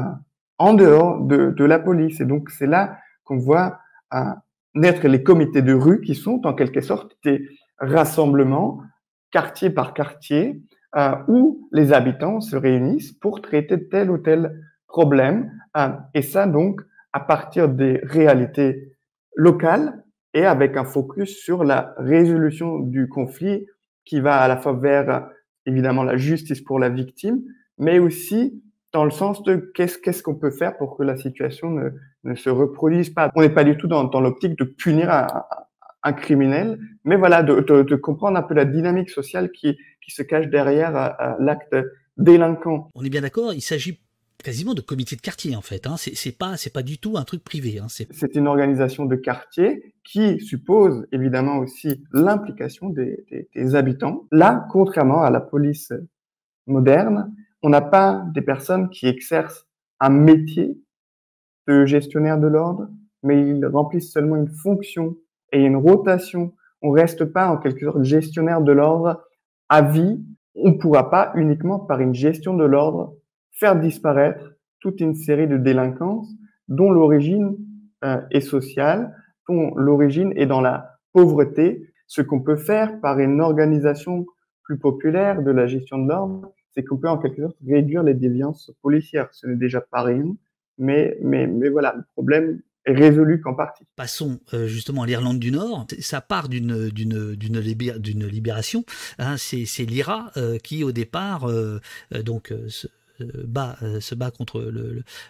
[0.57, 2.19] en dehors de, de, la police.
[2.19, 3.79] Et donc, c'est là qu'on voit
[4.13, 4.19] euh,
[4.75, 8.81] naître les comités de rue qui sont en quelque sorte des rassemblements
[9.31, 10.61] quartier par quartier
[10.95, 15.51] euh, où les habitants se réunissent pour traiter tel ou tel problème.
[15.75, 16.81] Euh, et ça donc
[17.13, 18.91] à partir des réalités
[19.35, 23.65] locales et avec un focus sur la résolution du conflit
[24.05, 25.27] qui va à la fois vers
[25.65, 27.41] évidemment la justice pour la victime,
[27.77, 31.89] mais aussi dans le sens de qu'est-ce qu'on peut faire pour que la situation ne,
[32.23, 33.31] ne se reproduise pas.
[33.35, 35.27] On n'est pas du tout dans, dans l'optique de punir un,
[36.03, 40.11] un, criminel, mais voilà, de, de, de, comprendre un peu la dynamique sociale qui, qui
[40.11, 41.75] se cache derrière euh, euh, l'acte
[42.17, 42.89] délinquant.
[42.95, 43.99] On est bien d'accord, il s'agit
[44.43, 45.87] quasiment de comité de quartier en fait.
[45.87, 45.95] Hein.
[45.97, 47.79] C'est pas c'est pas du tout un truc privé.
[47.79, 47.87] Hein.
[47.87, 54.27] C'est une organisation de quartier qui suppose évidemment aussi l'implication des, des, des, habitants.
[54.31, 55.93] Là, contrairement à la police
[56.67, 59.65] moderne, on n'a pas des personnes qui exercent
[60.01, 60.77] un métier
[61.67, 62.87] de gestionnaire de l'ordre,
[63.23, 65.15] mais ils remplissent seulement une fonction
[65.51, 66.53] et une rotation.
[66.81, 69.23] On reste pas en quelque sorte gestionnaire de l'ordre
[69.69, 70.23] à vie.
[70.55, 73.15] On ne pourra pas uniquement par une gestion de l'ordre
[73.53, 76.29] faire disparaître toute une série de délinquances
[76.67, 77.55] dont l'origine
[78.03, 79.15] euh, est sociale,
[79.47, 81.89] dont l'origine est dans la pauvreté.
[82.07, 84.25] Ce qu'on peut faire par une organisation
[84.63, 88.13] plus populaire de la gestion de l'ordre, c'est qu'on peut en quelque sorte réduire les
[88.13, 89.29] déviances policières.
[89.31, 90.25] Ce n'est déjà pas rien,
[90.77, 93.85] mais, mais, mais voilà, le problème est résolu qu'en partie.
[93.95, 95.87] Passons euh, justement à l'Irlande du Nord.
[95.99, 98.83] Ça part d'une d'une d'une libération.
[99.19, 101.79] Hein, c'est c'est l'IRA euh, qui au départ euh,
[102.23, 102.87] donc se
[103.45, 104.71] bat se bat contre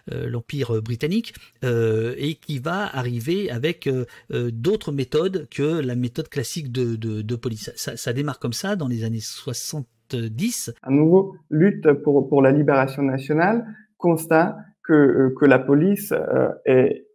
[0.08, 3.90] l'empire britannique et qui va arriver avec
[4.32, 7.72] d'autres méthodes que la méthode classique de de, de police.
[7.76, 10.74] Ça, ça démarre comme ça dans les années 60 10.
[10.82, 13.66] À nouveau, lutte pour, pour la libération nationale,
[13.98, 17.08] constat que, euh, que la police euh, est,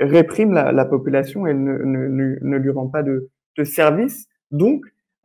[0.00, 4.28] réprime la, la, population et ne, ne, ne, lui rend pas de, de service.
[4.50, 4.84] Donc,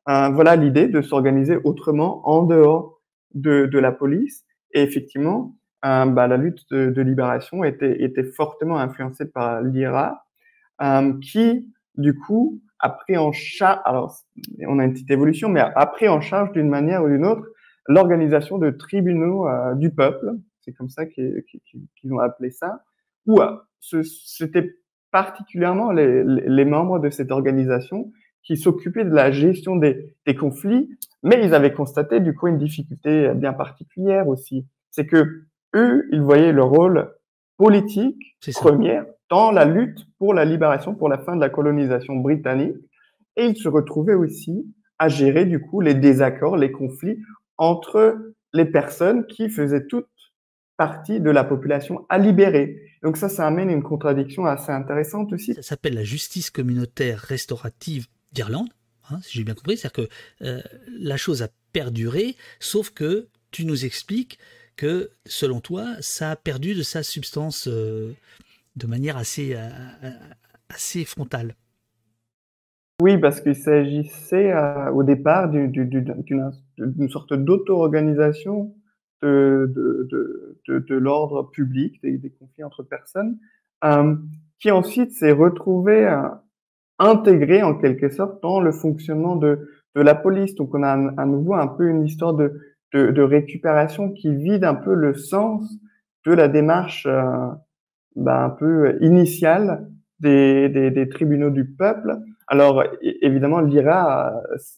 [0.10, 3.02] euh, voilà l'idée de s'organiser autrement en dehors
[3.34, 4.46] de, de, la police.
[4.74, 10.26] Et effectivement, bah, la lutte de, de, libération était, était fortement influencée par l'IRA,
[11.22, 14.16] qui, du coup, a pris en charge, alors
[14.68, 17.48] on a une petite évolution, mais a pris en charge d'une manière ou d'une autre
[17.88, 20.34] l'organisation de tribunaux euh, du peuple,
[20.68, 21.44] c'est comme ça qu'ils
[22.12, 22.84] ont appelé ça,
[23.26, 23.40] où
[23.80, 24.76] c'était
[25.12, 28.12] particulièrement les, les membres de cette organisation
[28.44, 30.90] qui s'occupaient de la gestion des, des, conflits,
[31.24, 34.66] mais ils avaient constaté du coup une difficulté bien particulière aussi.
[34.92, 37.14] C'est que eux, ils voyaient le rôle
[37.58, 42.76] politique première dans la lutte pour la libération, pour la fin de la colonisation britannique,
[43.38, 44.66] et ils se retrouvaient aussi
[45.00, 47.20] à gérer du coup les désaccords, les conflits
[47.58, 48.18] entre
[48.54, 50.08] les personnes qui faisaient toute
[50.78, 52.82] partie de la population à libérer.
[53.04, 55.54] Donc ça, ça amène une contradiction assez intéressante aussi.
[55.56, 58.70] Ça s'appelle la justice communautaire restaurative d'Irlande,
[59.10, 59.78] hein, si j'ai bien compris.
[59.78, 60.62] C'est-à-dire que euh,
[61.00, 64.38] la chose a perduré, sauf que tu nous expliques
[64.76, 68.14] que, selon toi, ça a perdu de sa substance euh,
[68.76, 69.70] de manière assez, euh,
[70.70, 71.56] assez frontale.
[73.02, 74.54] Oui, parce qu'il s'agissait
[74.92, 78.74] au départ d'une sorte d'auto-organisation
[79.22, 83.38] de, de, de, de l'ordre public, des, des, conflits entre personnes,
[83.84, 84.16] euh,
[84.60, 86.22] qui ensuite s'est retrouvé euh,
[87.00, 90.56] intégré en quelque sorte dans le fonctionnement de, de la police.
[90.56, 92.60] Donc on a à nouveau un peu une histoire de,
[92.94, 95.70] de, de, récupération qui vide un peu le sens
[96.26, 97.50] de la démarche euh,
[98.16, 99.88] bah, un peu initiale
[100.20, 102.18] des, des, des, tribunaux du peuple.
[102.48, 104.34] Alors évidemment, l'IRA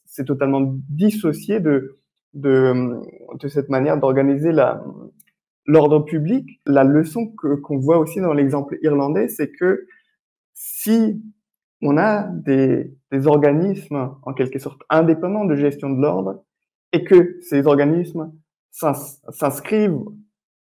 [0.06, 2.00] s'est totalement dissocié de,
[2.34, 3.02] de,
[3.40, 4.52] de cette manière d'organiser
[5.66, 6.62] l'ordre public.
[6.66, 9.86] La leçon que, qu'on voit aussi dans l'exemple irlandais, c'est que
[10.54, 11.22] si
[11.82, 16.44] on a des, des organismes en quelque sorte indépendants de gestion de l'ordre
[16.92, 18.32] et que ces organismes
[18.72, 20.04] s'inscrivent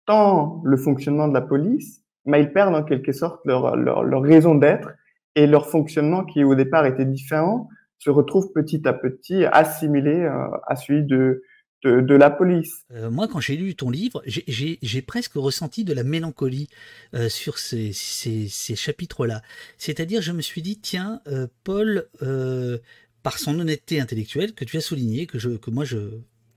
[0.07, 4.23] dans le fonctionnement de la police, mais ils perdent en quelque sorte leur, leur, leur
[4.23, 4.91] raison d'être
[5.35, 7.69] et leur fonctionnement qui au départ était différent
[7.99, 11.43] se retrouve petit à petit assimilé euh, à celui de,
[11.83, 12.85] de, la police.
[12.93, 16.69] Euh, moi, quand j'ai lu ton livre, j'ai presque ressenti de la mélancolie
[17.15, 19.43] euh, sur ces, ces, ces chapitres-là.
[19.79, 22.09] C'est-à-dire, je me suis dit, tiens, euh, Paul,
[23.23, 25.99] par son honnêteté intellectuelle, que tu as souligné, que, je, que moi je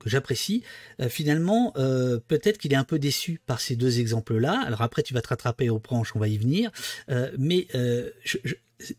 [0.00, 0.62] que j'apprécie,
[1.08, 4.62] finalement, peut-être qu'il est un peu déçu par ces deux exemples-là.
[4.66, 6.70] Alors après, tu vas te rattraper aux branches, on va y venir.
[7.38, 7.68] mais
[8.22, 8.36] je,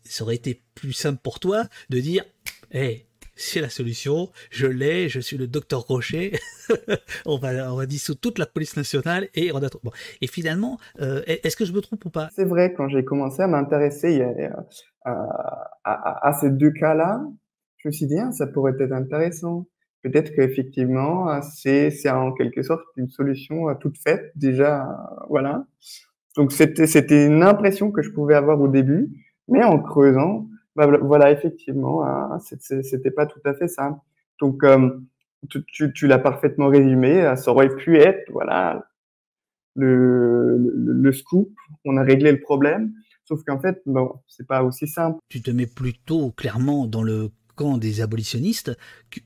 [0.04, 2.24] ça aurait été plus simple pour toi de dire,
[2.72, 6.32] hé, c'est la solution, je l'ai, je suis le docteur Rocher,
[7.26, 9.68] on, va, dissoudre toute la police nationale et on a...
[9.84, 9.92] bon.
[10.20, 12.28] Et finalement, euh, est-ce que je me trompe ou pas?
[12.34, 14.22] C'est vrai, quand j'ai commencé à m'intéresser
[15.04, 17.22] à, à, à, ces deux cas-là,
[17.76, 19.66] je me suis dit, ah, ça pourrait être intéressant.
[20.02, 24.86] Peut-être qu'effectivement, c'est en quelque sorte une solution toute faite déjà,
[25.28, 25.66] voilà.
[26.36, 29.08] Donc c'était une impression que je pouvais avoir au début,
[29.48, 33.98] mais en creusant, bah, voilà, effectivement, hein, c'était pas tout à fait ça.
[34.40, 34.90] Donc, euh,
[35.48, 37.22] tu, l'as parfaitement résumé.
[37.22, 38.86] Euh, ça aurait pu être, voilà,
[39.74, 41.50] le, le, le, scoop.
[41.84, 42.92] On a réglé le problème.
[43.24, 45.18] Sauf qu'en fait, bon, c'est pas aussi simple.
[45.28, 48.76] Tu te mets plutôt clairement dans le camp des abolitionnistes,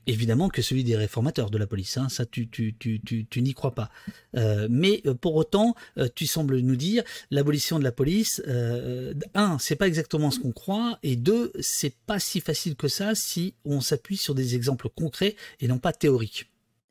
[0.07, 1.97] évidemment que celui des réformateurs de la police.
[1.97, 3.89] Hein, ça, tu, tu, tu, tu, tu n'y crois pas.
[4.35, 8.41] Euh, mais euh, pour autant, euh, tu sembles nous dire l'abolition de la police.
[8.47, 12.87] Euh, un, c'est pas exactement ce qu'on croit, et deux, c'est pas si facile que
[12.87, 16.47] ça si on s'appuie sur des exemples concrets et non pas théoriques.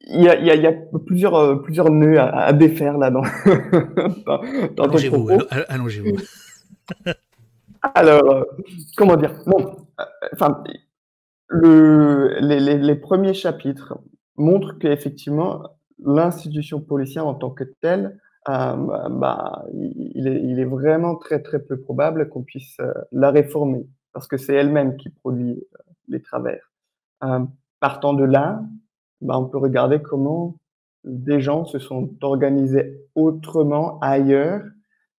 [0.07, 0.73] Il y a, il y a, il y a
[1.07, 3.23] plusieurs, plusieurs nœuds à, à défaire là dans.
[4.77, 5.31] dans allongez-vous.
[5.69, 6.17] Allongez-vous.
[7.95, 8.47] Alors,
[8.97, 9.35] comment dire?
[9.47, 9.87] Bon,
[10.33, 10.63] enfin,
[11.51, 13.99] le, les, les, les, premiers chapitres
[14.37, 15.63] montrent qu'effectivement,
[15.99, 21.59] l'institution policière en tant que telle, euh, bah, il, est, il, est, vraiment très très
[21.59, 26.23] peu probable qu'on puisse euh, la réformer, parce que c'est elle-même qui produit euh, les
[26.23, 26.73] travers.
[27.25, 27.41] Euh,
[27.81, 28.63] partant de là,
[29.21, 30.57] bah, on peut regarder comment
[31.05, 34.63] des gens se sont organisés autrement ailleurs.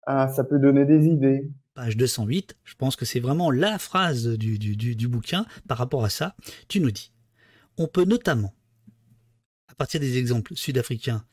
[0.07, 1.49] Ça peut donner des idées
[1.81, 6.35] page 208, je pense que c'est vraiment la phrase du, bouquin par rapport à ça.
[6.67, 7.11] Tu nous dis,
[7.75, 8.53] on peut notamment,
[9.67, 11.25] à partir des exemples sud-africains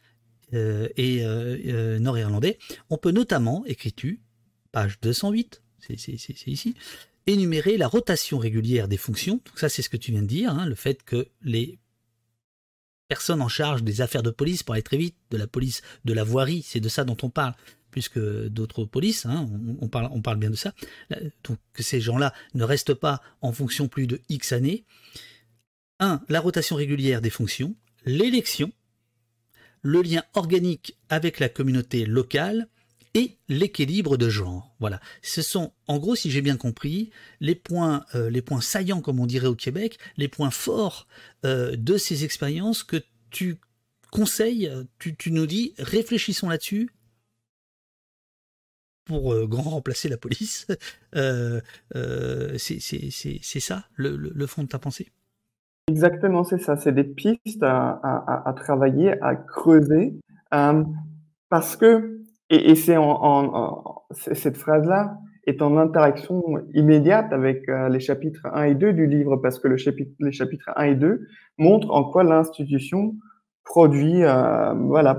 [0.54, 2.58] euh, et euh, euh, nord-irlandais,
[2.88, 4.22] on peut notamment, écris-tu,
[4.72, 6.74] page 208, c'est ici,
[7.26, 9.42] énumérer la rotation régulière des fonctions.
[9.54, 11.78] Ça, c'est ce que tu viens de dire, hein, le fait que les
[13.06, 16.14] personnes en charge des affaires de police, pour aller très vite, de la police, de
[16.14, 17.54] la voirie, c'est de ça dont on parle,
[17.90, 18.10] plus
[18.50, 19.48] d'autres polices, hein,
[19.80, 20.74] on, parle, bien de ça,
[21.44, 24.84] donc que ces gens-là ne restent pas en fonction plus de X années.
[26.00, 27.74] Un, La rotation régulière des fonctions,
[28.04, 28.72] l'élection,
[29.82, 32.68] le lien organique avec la communauté locale
[33.14, 34.74] et l'équilibre de genre.
[34.80, 37.10] Voilà, ce sont en gros, si j'ai bien compris,
[37.40, 38.30] les points, euh,
[38.60, 41.06] saillants, comme on dirait au Québec, les points forts
[41.44, 43.58] euh, de ces expériences que tu
[44.10, 46.90] conseilles, tu nous dis, réfléchissons là-dessus,
[49.08, 50.68] pour grand remplacer la police.
[51.92, 55.08] c'est ça le, fond de ta pensée?
[55.88, 56.76] Exactement, c'est ça.
[56.76, 60.14] C'est des pistes à, travailler, à creuser,
[60.50, 62.18] parce que
[62.50, 66.42] et, c'est en, cette phrase-là est en interaction
[66.74, 69.78] immédiate avec euh, les chapitres 1 et 2 du livre, parce que les
[70.32, 73.14] chapitres 1 et 2 montrent en quoi l'institution
[73.64, 75.14] produit, euh, voilà,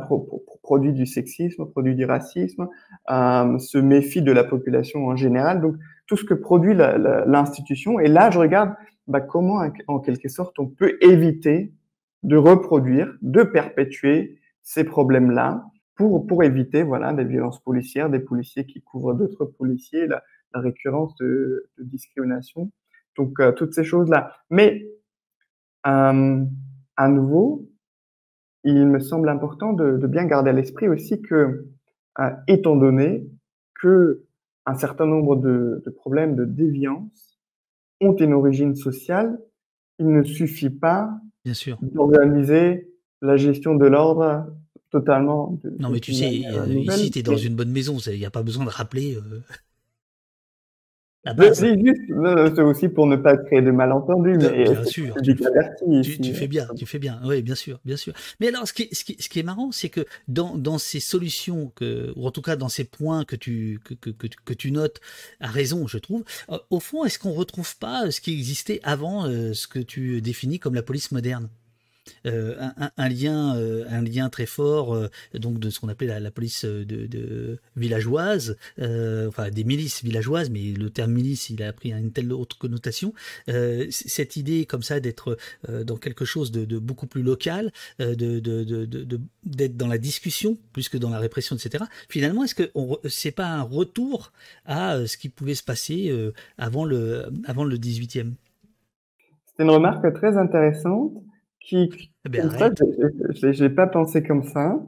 [0.69, 2.67] produit du sexisme, produit du racisme,
[3.09, 5.61] euh, se méfie de la population en général.
[5.61, 7.99] Donc, tout ce que produit l'institution.
[7.99, 8.75] Et là, je regarde
[9.07, 11.73] bah, comment, en quelque sorte, on peut éviter
[12.21, 15.65] de reproduire, de perpétuer ces problèmes-là
[15.95, 20.21] pour, pour éviter voilà, des violences policières, des policiers qui couvrent d'autres policiers, la,
[20.53, 22.71] récurrence de, de, discrimination.
[23.17, 24.33] Donc, euh, toutes ces choses-là.
[24.51, 24.85] Mais,
[25.87, 26.45] euh,
[26.95, 27.68] à nouveau,
[28.63, 31.65] il me semble important de, de bien garder à l'esprit aussi que,
[32.19, 33.25] euh, étant donné
[33.81, 34.23] que
[34.65, 37.39] un certain nombre de, de problèmes de déviance
[38.01, 39.39] ont une origine sociale,
[39.97, 41.11] il ne suffit pas
[41.81, 42.89] d'organiser
[43.21, 44.45] la gestion de l'ordre
[44.91, 45.59] totalement.
[45.79, 48.31] non, mais tu sais, euh, ici, tu es dans une bonne maison, il n'y a
[48.31, 49.15] pas besoin de rappeler.
[49.15, 49.41] Euh...
[51.53, 52.01] C'est juste,
[52.55, 54.37] c'est aussi pour ne pas créer de malentendus.
[54.37, 57.19] Mais bien sûr, tu, tu, fais bien, tu fais bien.
[57.25, 58.13] Oui, bien sûr, bien sûr.
[58.39, 60.99] Mais alors, ce qui, ce qui, ce qui est marrant, c'est que dans, dans ces
[60.99, 64.71] solutions que, ou en tout cas dans ces points que tu, que, que, que, tu
[64.71, 64.99] notes
[65.39, 69.25] à raison, je trouve, euh, au fond, est-ce qu'on retrouve pas ce qui existait avant
[69.25, 71.49] euh, ce que tu définis comme la police moderne?
[72.25, 72.55] Euh,
[72.97, 76.65] un, lien, euh, un lien très fort euh, donc de ce qu'on appelait la, police
[76.65, 82.31] de, villageoise, enfin des milices villageoises, mais le terme milice il a pris une telle
[82.33, 83.13] autre connotation.
[83.89, 85.37] cette idée comme ça d'être
[85.67, 88.39] dans quelque chose de, beaucoup plus local, de,
[89.45, 91.83] d'être dans la discussion plus que dans la répression, etc.
[92.09, 92.71] Finalement, est-ce que
[93.07, 94.31] c'est pas un retour
[94.65, 96.13] à ce qui pouvait se passer
[96.57, 98.33] avant le avant le 18e
[99.45, 101.13] C'est une remarque très intéressante
[101.69, 104.79] qui, eh ben, je n'ai pas pensé comme ça.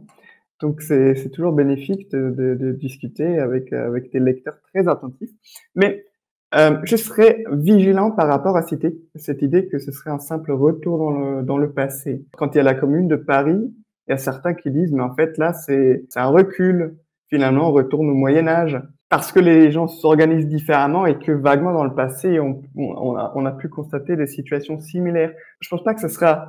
[0.62, 5.32] Donc, c'est toujours bénéfique de, de, de, discuter avec, avec des lecteurs très attentifs.
[5.76, 6.06] Mais
[6.54, 10.52] euh, je serais vigilant par rapport à cette, cette, idée que ce serait un simple
[10.52, 12.26] retour dans le, dans le passé.
[12.38, 13.74] Quand il y a la commune de Paris,
[14.08, 16.98] il y a certains qui disent, mais en fait, là, c'est un recul.
[17.30, 18.80] Finalement, on retourne au Moyen Âge
[19.10, 23.32] parce que les gens s'organisent différemment et que vaguement dans le passé, on, on, a,
[23.36, 25.34] on, a, pu constater des situations similaires.
[25.60, 26.48] Je pense pas que ce sera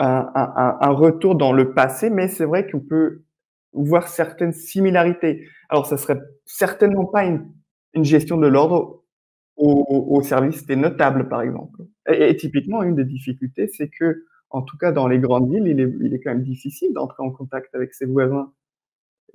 [0.00, 3.22] un, retour dans le passé, mais c'est vrai qu'on peut
[3.72, 5.46] voir certaines similarités.
[5.68, 7.46] Alors, ça serait certainement pas une,
[7.94, 9.02] une gestion de l'ordre
[9.56, 11.82] au, service des notables, par exemple.
[12.10, 15.80] Et, typiquement, une des difficultés, c'est que, en tout cas dans les grandes villes, il
[15.80, 18.50] est, il est quand même difficile d'entrer en contact avec ses voisins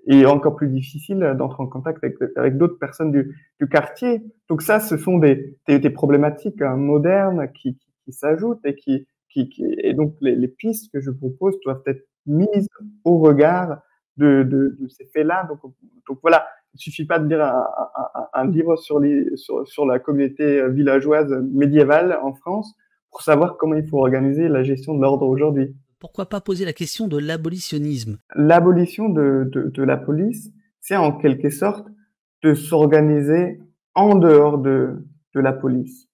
[0.08, 4.24] et encore plus difficile d'entrer en contact avec, avec d'autres personnes du, du, quartier.
[4.50, 7.78] Donc ça, ce sont des, des, problématiques hein, modernes qui
[8.10, 9.08] s'ajoutent et qui,
[9.38, 12.68] et donc les, les, pistes que je propose doivent être mises
[13.04, 13.82] au regard
[14.18, 15.46] de, de, de ces faits-là.
[15.50, 15.60] Donc,
[16.08, 17.66] donc, voilà, il suffit pas de lire un,
[18.14, 22.74] un, un livre sur, les, sur, sur, la communauté villageoise médiévale en France
[23.12, 25.76] pour savoir comment il faut organiser la gestion de l'ordre aujourd'hui.
[26.00, 28.18] Pourquoi pas poser la question de l'abolitionnisme?
[28.36, 31.88] L'abolition de, de, de la police, c'est en quelque sorte
[32.44, 33.60] de s'organiser
[33.96, 36.08] en dehors de, de la police.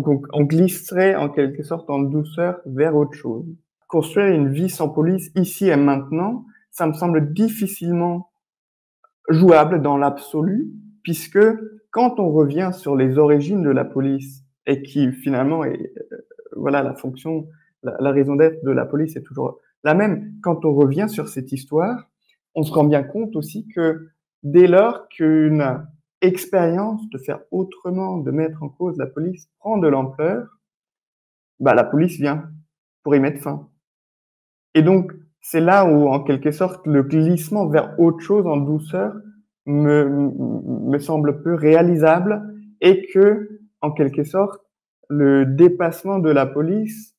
[0.00, 3.44] Donc on, glisserait en quelque sorte en douceur vers autre chose.
[3.88, 8.30] Construire une vie sans police ici et maintenant, ça me semble difficilement
[9.28, 10.70] jouable dans l'absolu,
[11.02, 11.40] puisque
[11.90, 16.16] quand on revient sur les origines de la police et qui finalement est euh,
[16.54, 17.48] voilà la fonction,
[17.82, 20.34] la, la raison d'être de la police est toujours la même.
[20.42, 22.08] Quand on revient sur cette histoire,
[22.54, 24.08] on se rend bien compte aussi que
[24.44, 25.82] dès lors qu'une
[26.20, 30.46] expérience de faire autrement, de mettre en cause la police prend de l'ampleur,
[31.60, 32.50] bah, la police vient
[33.02, 33.68] pour y mettre fin.
[34.74, 39.14] Et donc, c'est là où, en quelque sorte, le glissement vers autre chose en douceur
[39.66, 42.42] me, me semble peu réalisable
[42.80, 44.60] et que, en quelque sorte,
[45.08, 47.16] le dépassement de la police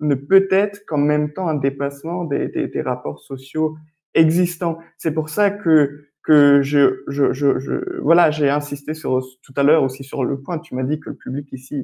[0.00, 3.76] ne peut être qu'en même temps un dépassement des, des, des rapports sociaux
[4.14, 4.78] existants.
[4.98, 9.62] C'est pour ça que que je, je, je, je voilà, j'ai insisté sur tout à
[9.62, 10.58] l'heure aussi sur le point.
[10.58, 11.76] Tu m'as dit que le public ici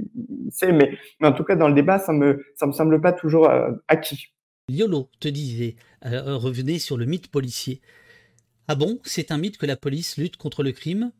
[0.50, 3.12] sait, mais, mais en tout cas dans le débat, ça me ça me semble pas
[3.12, 4.26] toujours euh, acquis.
[4.68, 7.80] Yolo te disait, euh, revenez sur le mythe policier.
[8.68, 11.12] Ah bon, c'est un mythe que la police lutte contre le crime?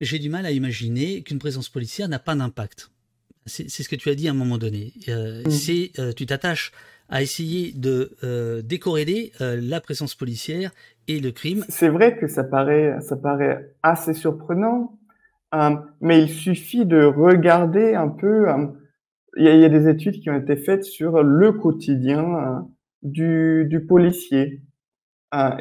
[0.00, 2.90] J'ai du mal à imaginer qu'une présence policière n'a pas d'impact.
[3.46, 4.92] C'est ce que tu as dit à un moment donné.
[5.08, 5.50] Euh, mmh.
[5.50, 6.72] C'est euh, tu t'attaches
[7.10, 10.72] à essayer de euh, décorréler euh, la présence policière
[11.68, 14.98] C'est vrai que ça paraît, ça paraît assez surprenant,
[15.54, 18.48] euh, mais il suffit de regarder un peu.
[18.48, 18.66] Euh,
[19.36, 22.64] il, y a, des études qui ont été faites sur le quotidien
[23.02, 24.62] euh, du, policier.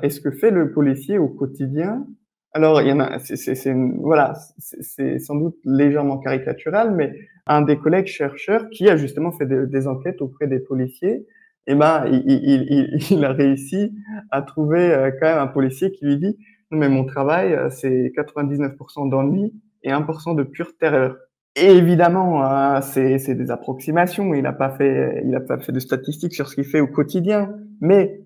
[0.04, 2.06] et ce que fait le policier au quotidien?
[2.54, 7.16] Alors, il y en a, c'est voilà, c'est sans doute légèrement caricatural, mais
[7.48, 11.26] un des collègues chercheurs qui a justement fait des enquêtes auprès des policiers
[11.68, 13.94] eh ben, il, il, il, a réussi
[14.32, 16.38] à trouver euh, quand même un policier qui lui dit
[16.72, 19.54] non mais mon travail euh, c'est 99% d'ennui
[19.84, 21.18] et 1% de pure terreur.
[21.56, 24.34] Et évidemment, euh, c'est des approximations.
[24.34, 27.54] Il n'a pas fait, il pas fait de statistiques sur ce qu'il fait au quotidien.
[27.80, 28.22] Mais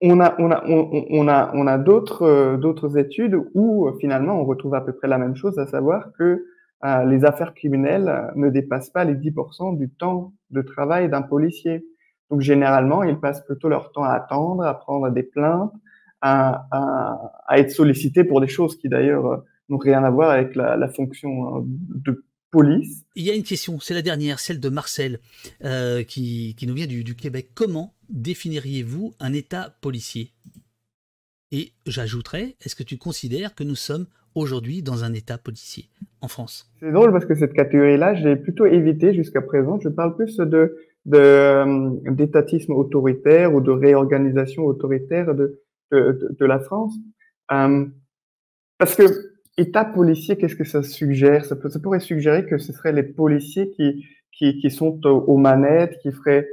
[0.00, 4.74] on a, on a, on a, on a d'autres, d'autres études où finalement on retrouve
[4.74, 6.44] à peu près la même chose, à savoir que
[7.06, 11.84] les affaires criminelles ne dépassent pas les 10% du temps de travail d'un policier.
[12.32, 15.74] Donc généralement, ils passent plutôt leur temps à attendre, à prendre des plaintes,
[16.22, 16.66] à,
[17.46, 19.36] à, être sollicités pour des choses qui d'ailleurs euh,
[19.68, 23.04] n'ont rien à voir avec la, la, fonction euh, de police.
[23.16, 25.20] Il y a une question, c'est la dernière, celle de Marcel,
[25.62, 27.50] euh, qui, qui, nous vient du, du Québec.
[27.54, 30.32] Comment définiriez-vous un État policier?
[31.50, 35.90] Et j'ajouterais, est-ce que tu considères que nous sommes aujourd'hui dans un État policier
[36.22, 36.72] en France?
[36.80, 39.78] C'est drôle parce que cette catégorie-là, j'ai plutôt évité jusqu'à présent.
[39.80, 46.94] Je parle plus de d'étatisme autoritaire ou de réorganisation autoritaire de, de, de la France.
[47.50, 47.86] Euh,
[48.78, 49.04] parce que
[49.58, 51.44] État policier, qu'est-ce que ça suggère?
[51.44, 56.10] Ça, pourrait suggérer que ce seraient les policiers qui, qui, qui sont aux, manettes, qui
[56.10, 56.48] feraient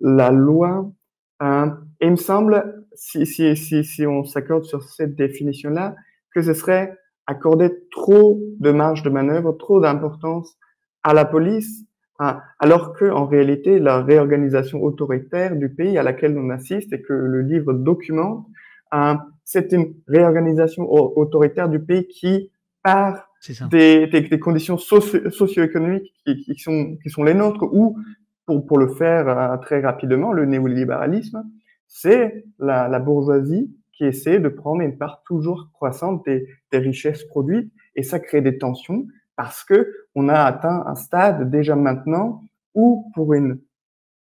[0.00, 0.92] la loi.
[1.40, 1.78] Hein.
[2.00, 5.96] Et il me semble, si, si, si, si on s'accorde sur cette définition-là,
[6.34, 6.96] que ce serait
[7.26, 10.56] accorder trop de marge de manœuvre, trop d'importance
[11.02, 11.84] à la police
[12.24, 17.02] ah, alors que en réalité, la réorganisation autoritaire du pays à laquelle on assiste et
[17.02, 18.46] que le livre documente,
[18.94, 19.14] euh,
[19.44, 22.52] c'est une réorganisation autoritaire du pays qui
[22.84, 23.28] part
[23.72, 27.98] des, des, des, conditions socio-économiques qui, qui, sont, qui sont les nôtres, ou
[28.46, 31.42] pour, pour le faire euh, très rapidement, le néolibéralisme,
[31.88, 37.24] c'est la, la, bourgeoisie qui essaie de prendre une part toujours croissante des, des richesses
[37.24, 42.42] produites, et ça crée des tensions parce que on a atteint un stade déjà maintenant
[42.74, 43.60] où pour une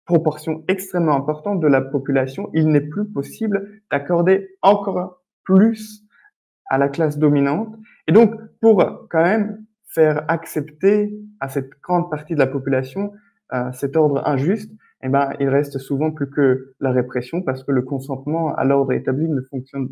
[0.06, 6.04] proportion extrêmement importante de la population, il n'est plus possible d'accorder encore plus
[6.66, 7.76] à la classe dominante.
[8.08, 13.14] Et donc, pour quand même faire accepter à cette grande partie de la population
[13.54, 14.72] euh, cet ordre injuste,
[15.04, 18.94] eh ben, il reste souvent plus que la répression parce que le consentement à l'ordre
[18.94, 19.90] établi ne fonctionne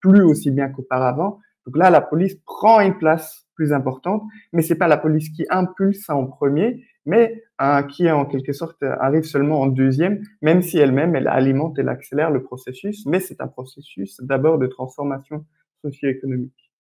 [0.00, 1.40] plus aussi bien qu'auparavant.
[1.66, 5.44] Donc là, la police prend une place plus importante, mais c'est pas la police qui
[5.50, 10.62] impulse ça en premier, mais euh, qui en quelque sorte arrive seulement en deuxième, même
[10.62, 15.44] si elle-même elle alimente, elle accélère le processus, mais c'est un processus d'abord de transformation
[15.82, 16.72] socio-économique.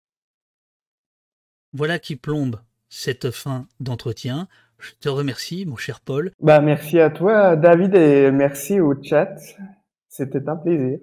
[1.73, 2.59] Voilà qui plombe
[2.89, 4.47] cette fin d'entretien.
[4.79, 6.31] Je te remercie, mon cher Paul.
[6.39, 9.35] Bah, merci à toi, David, et merci au chat.
[10.07, 10.99] C'était un plaisir.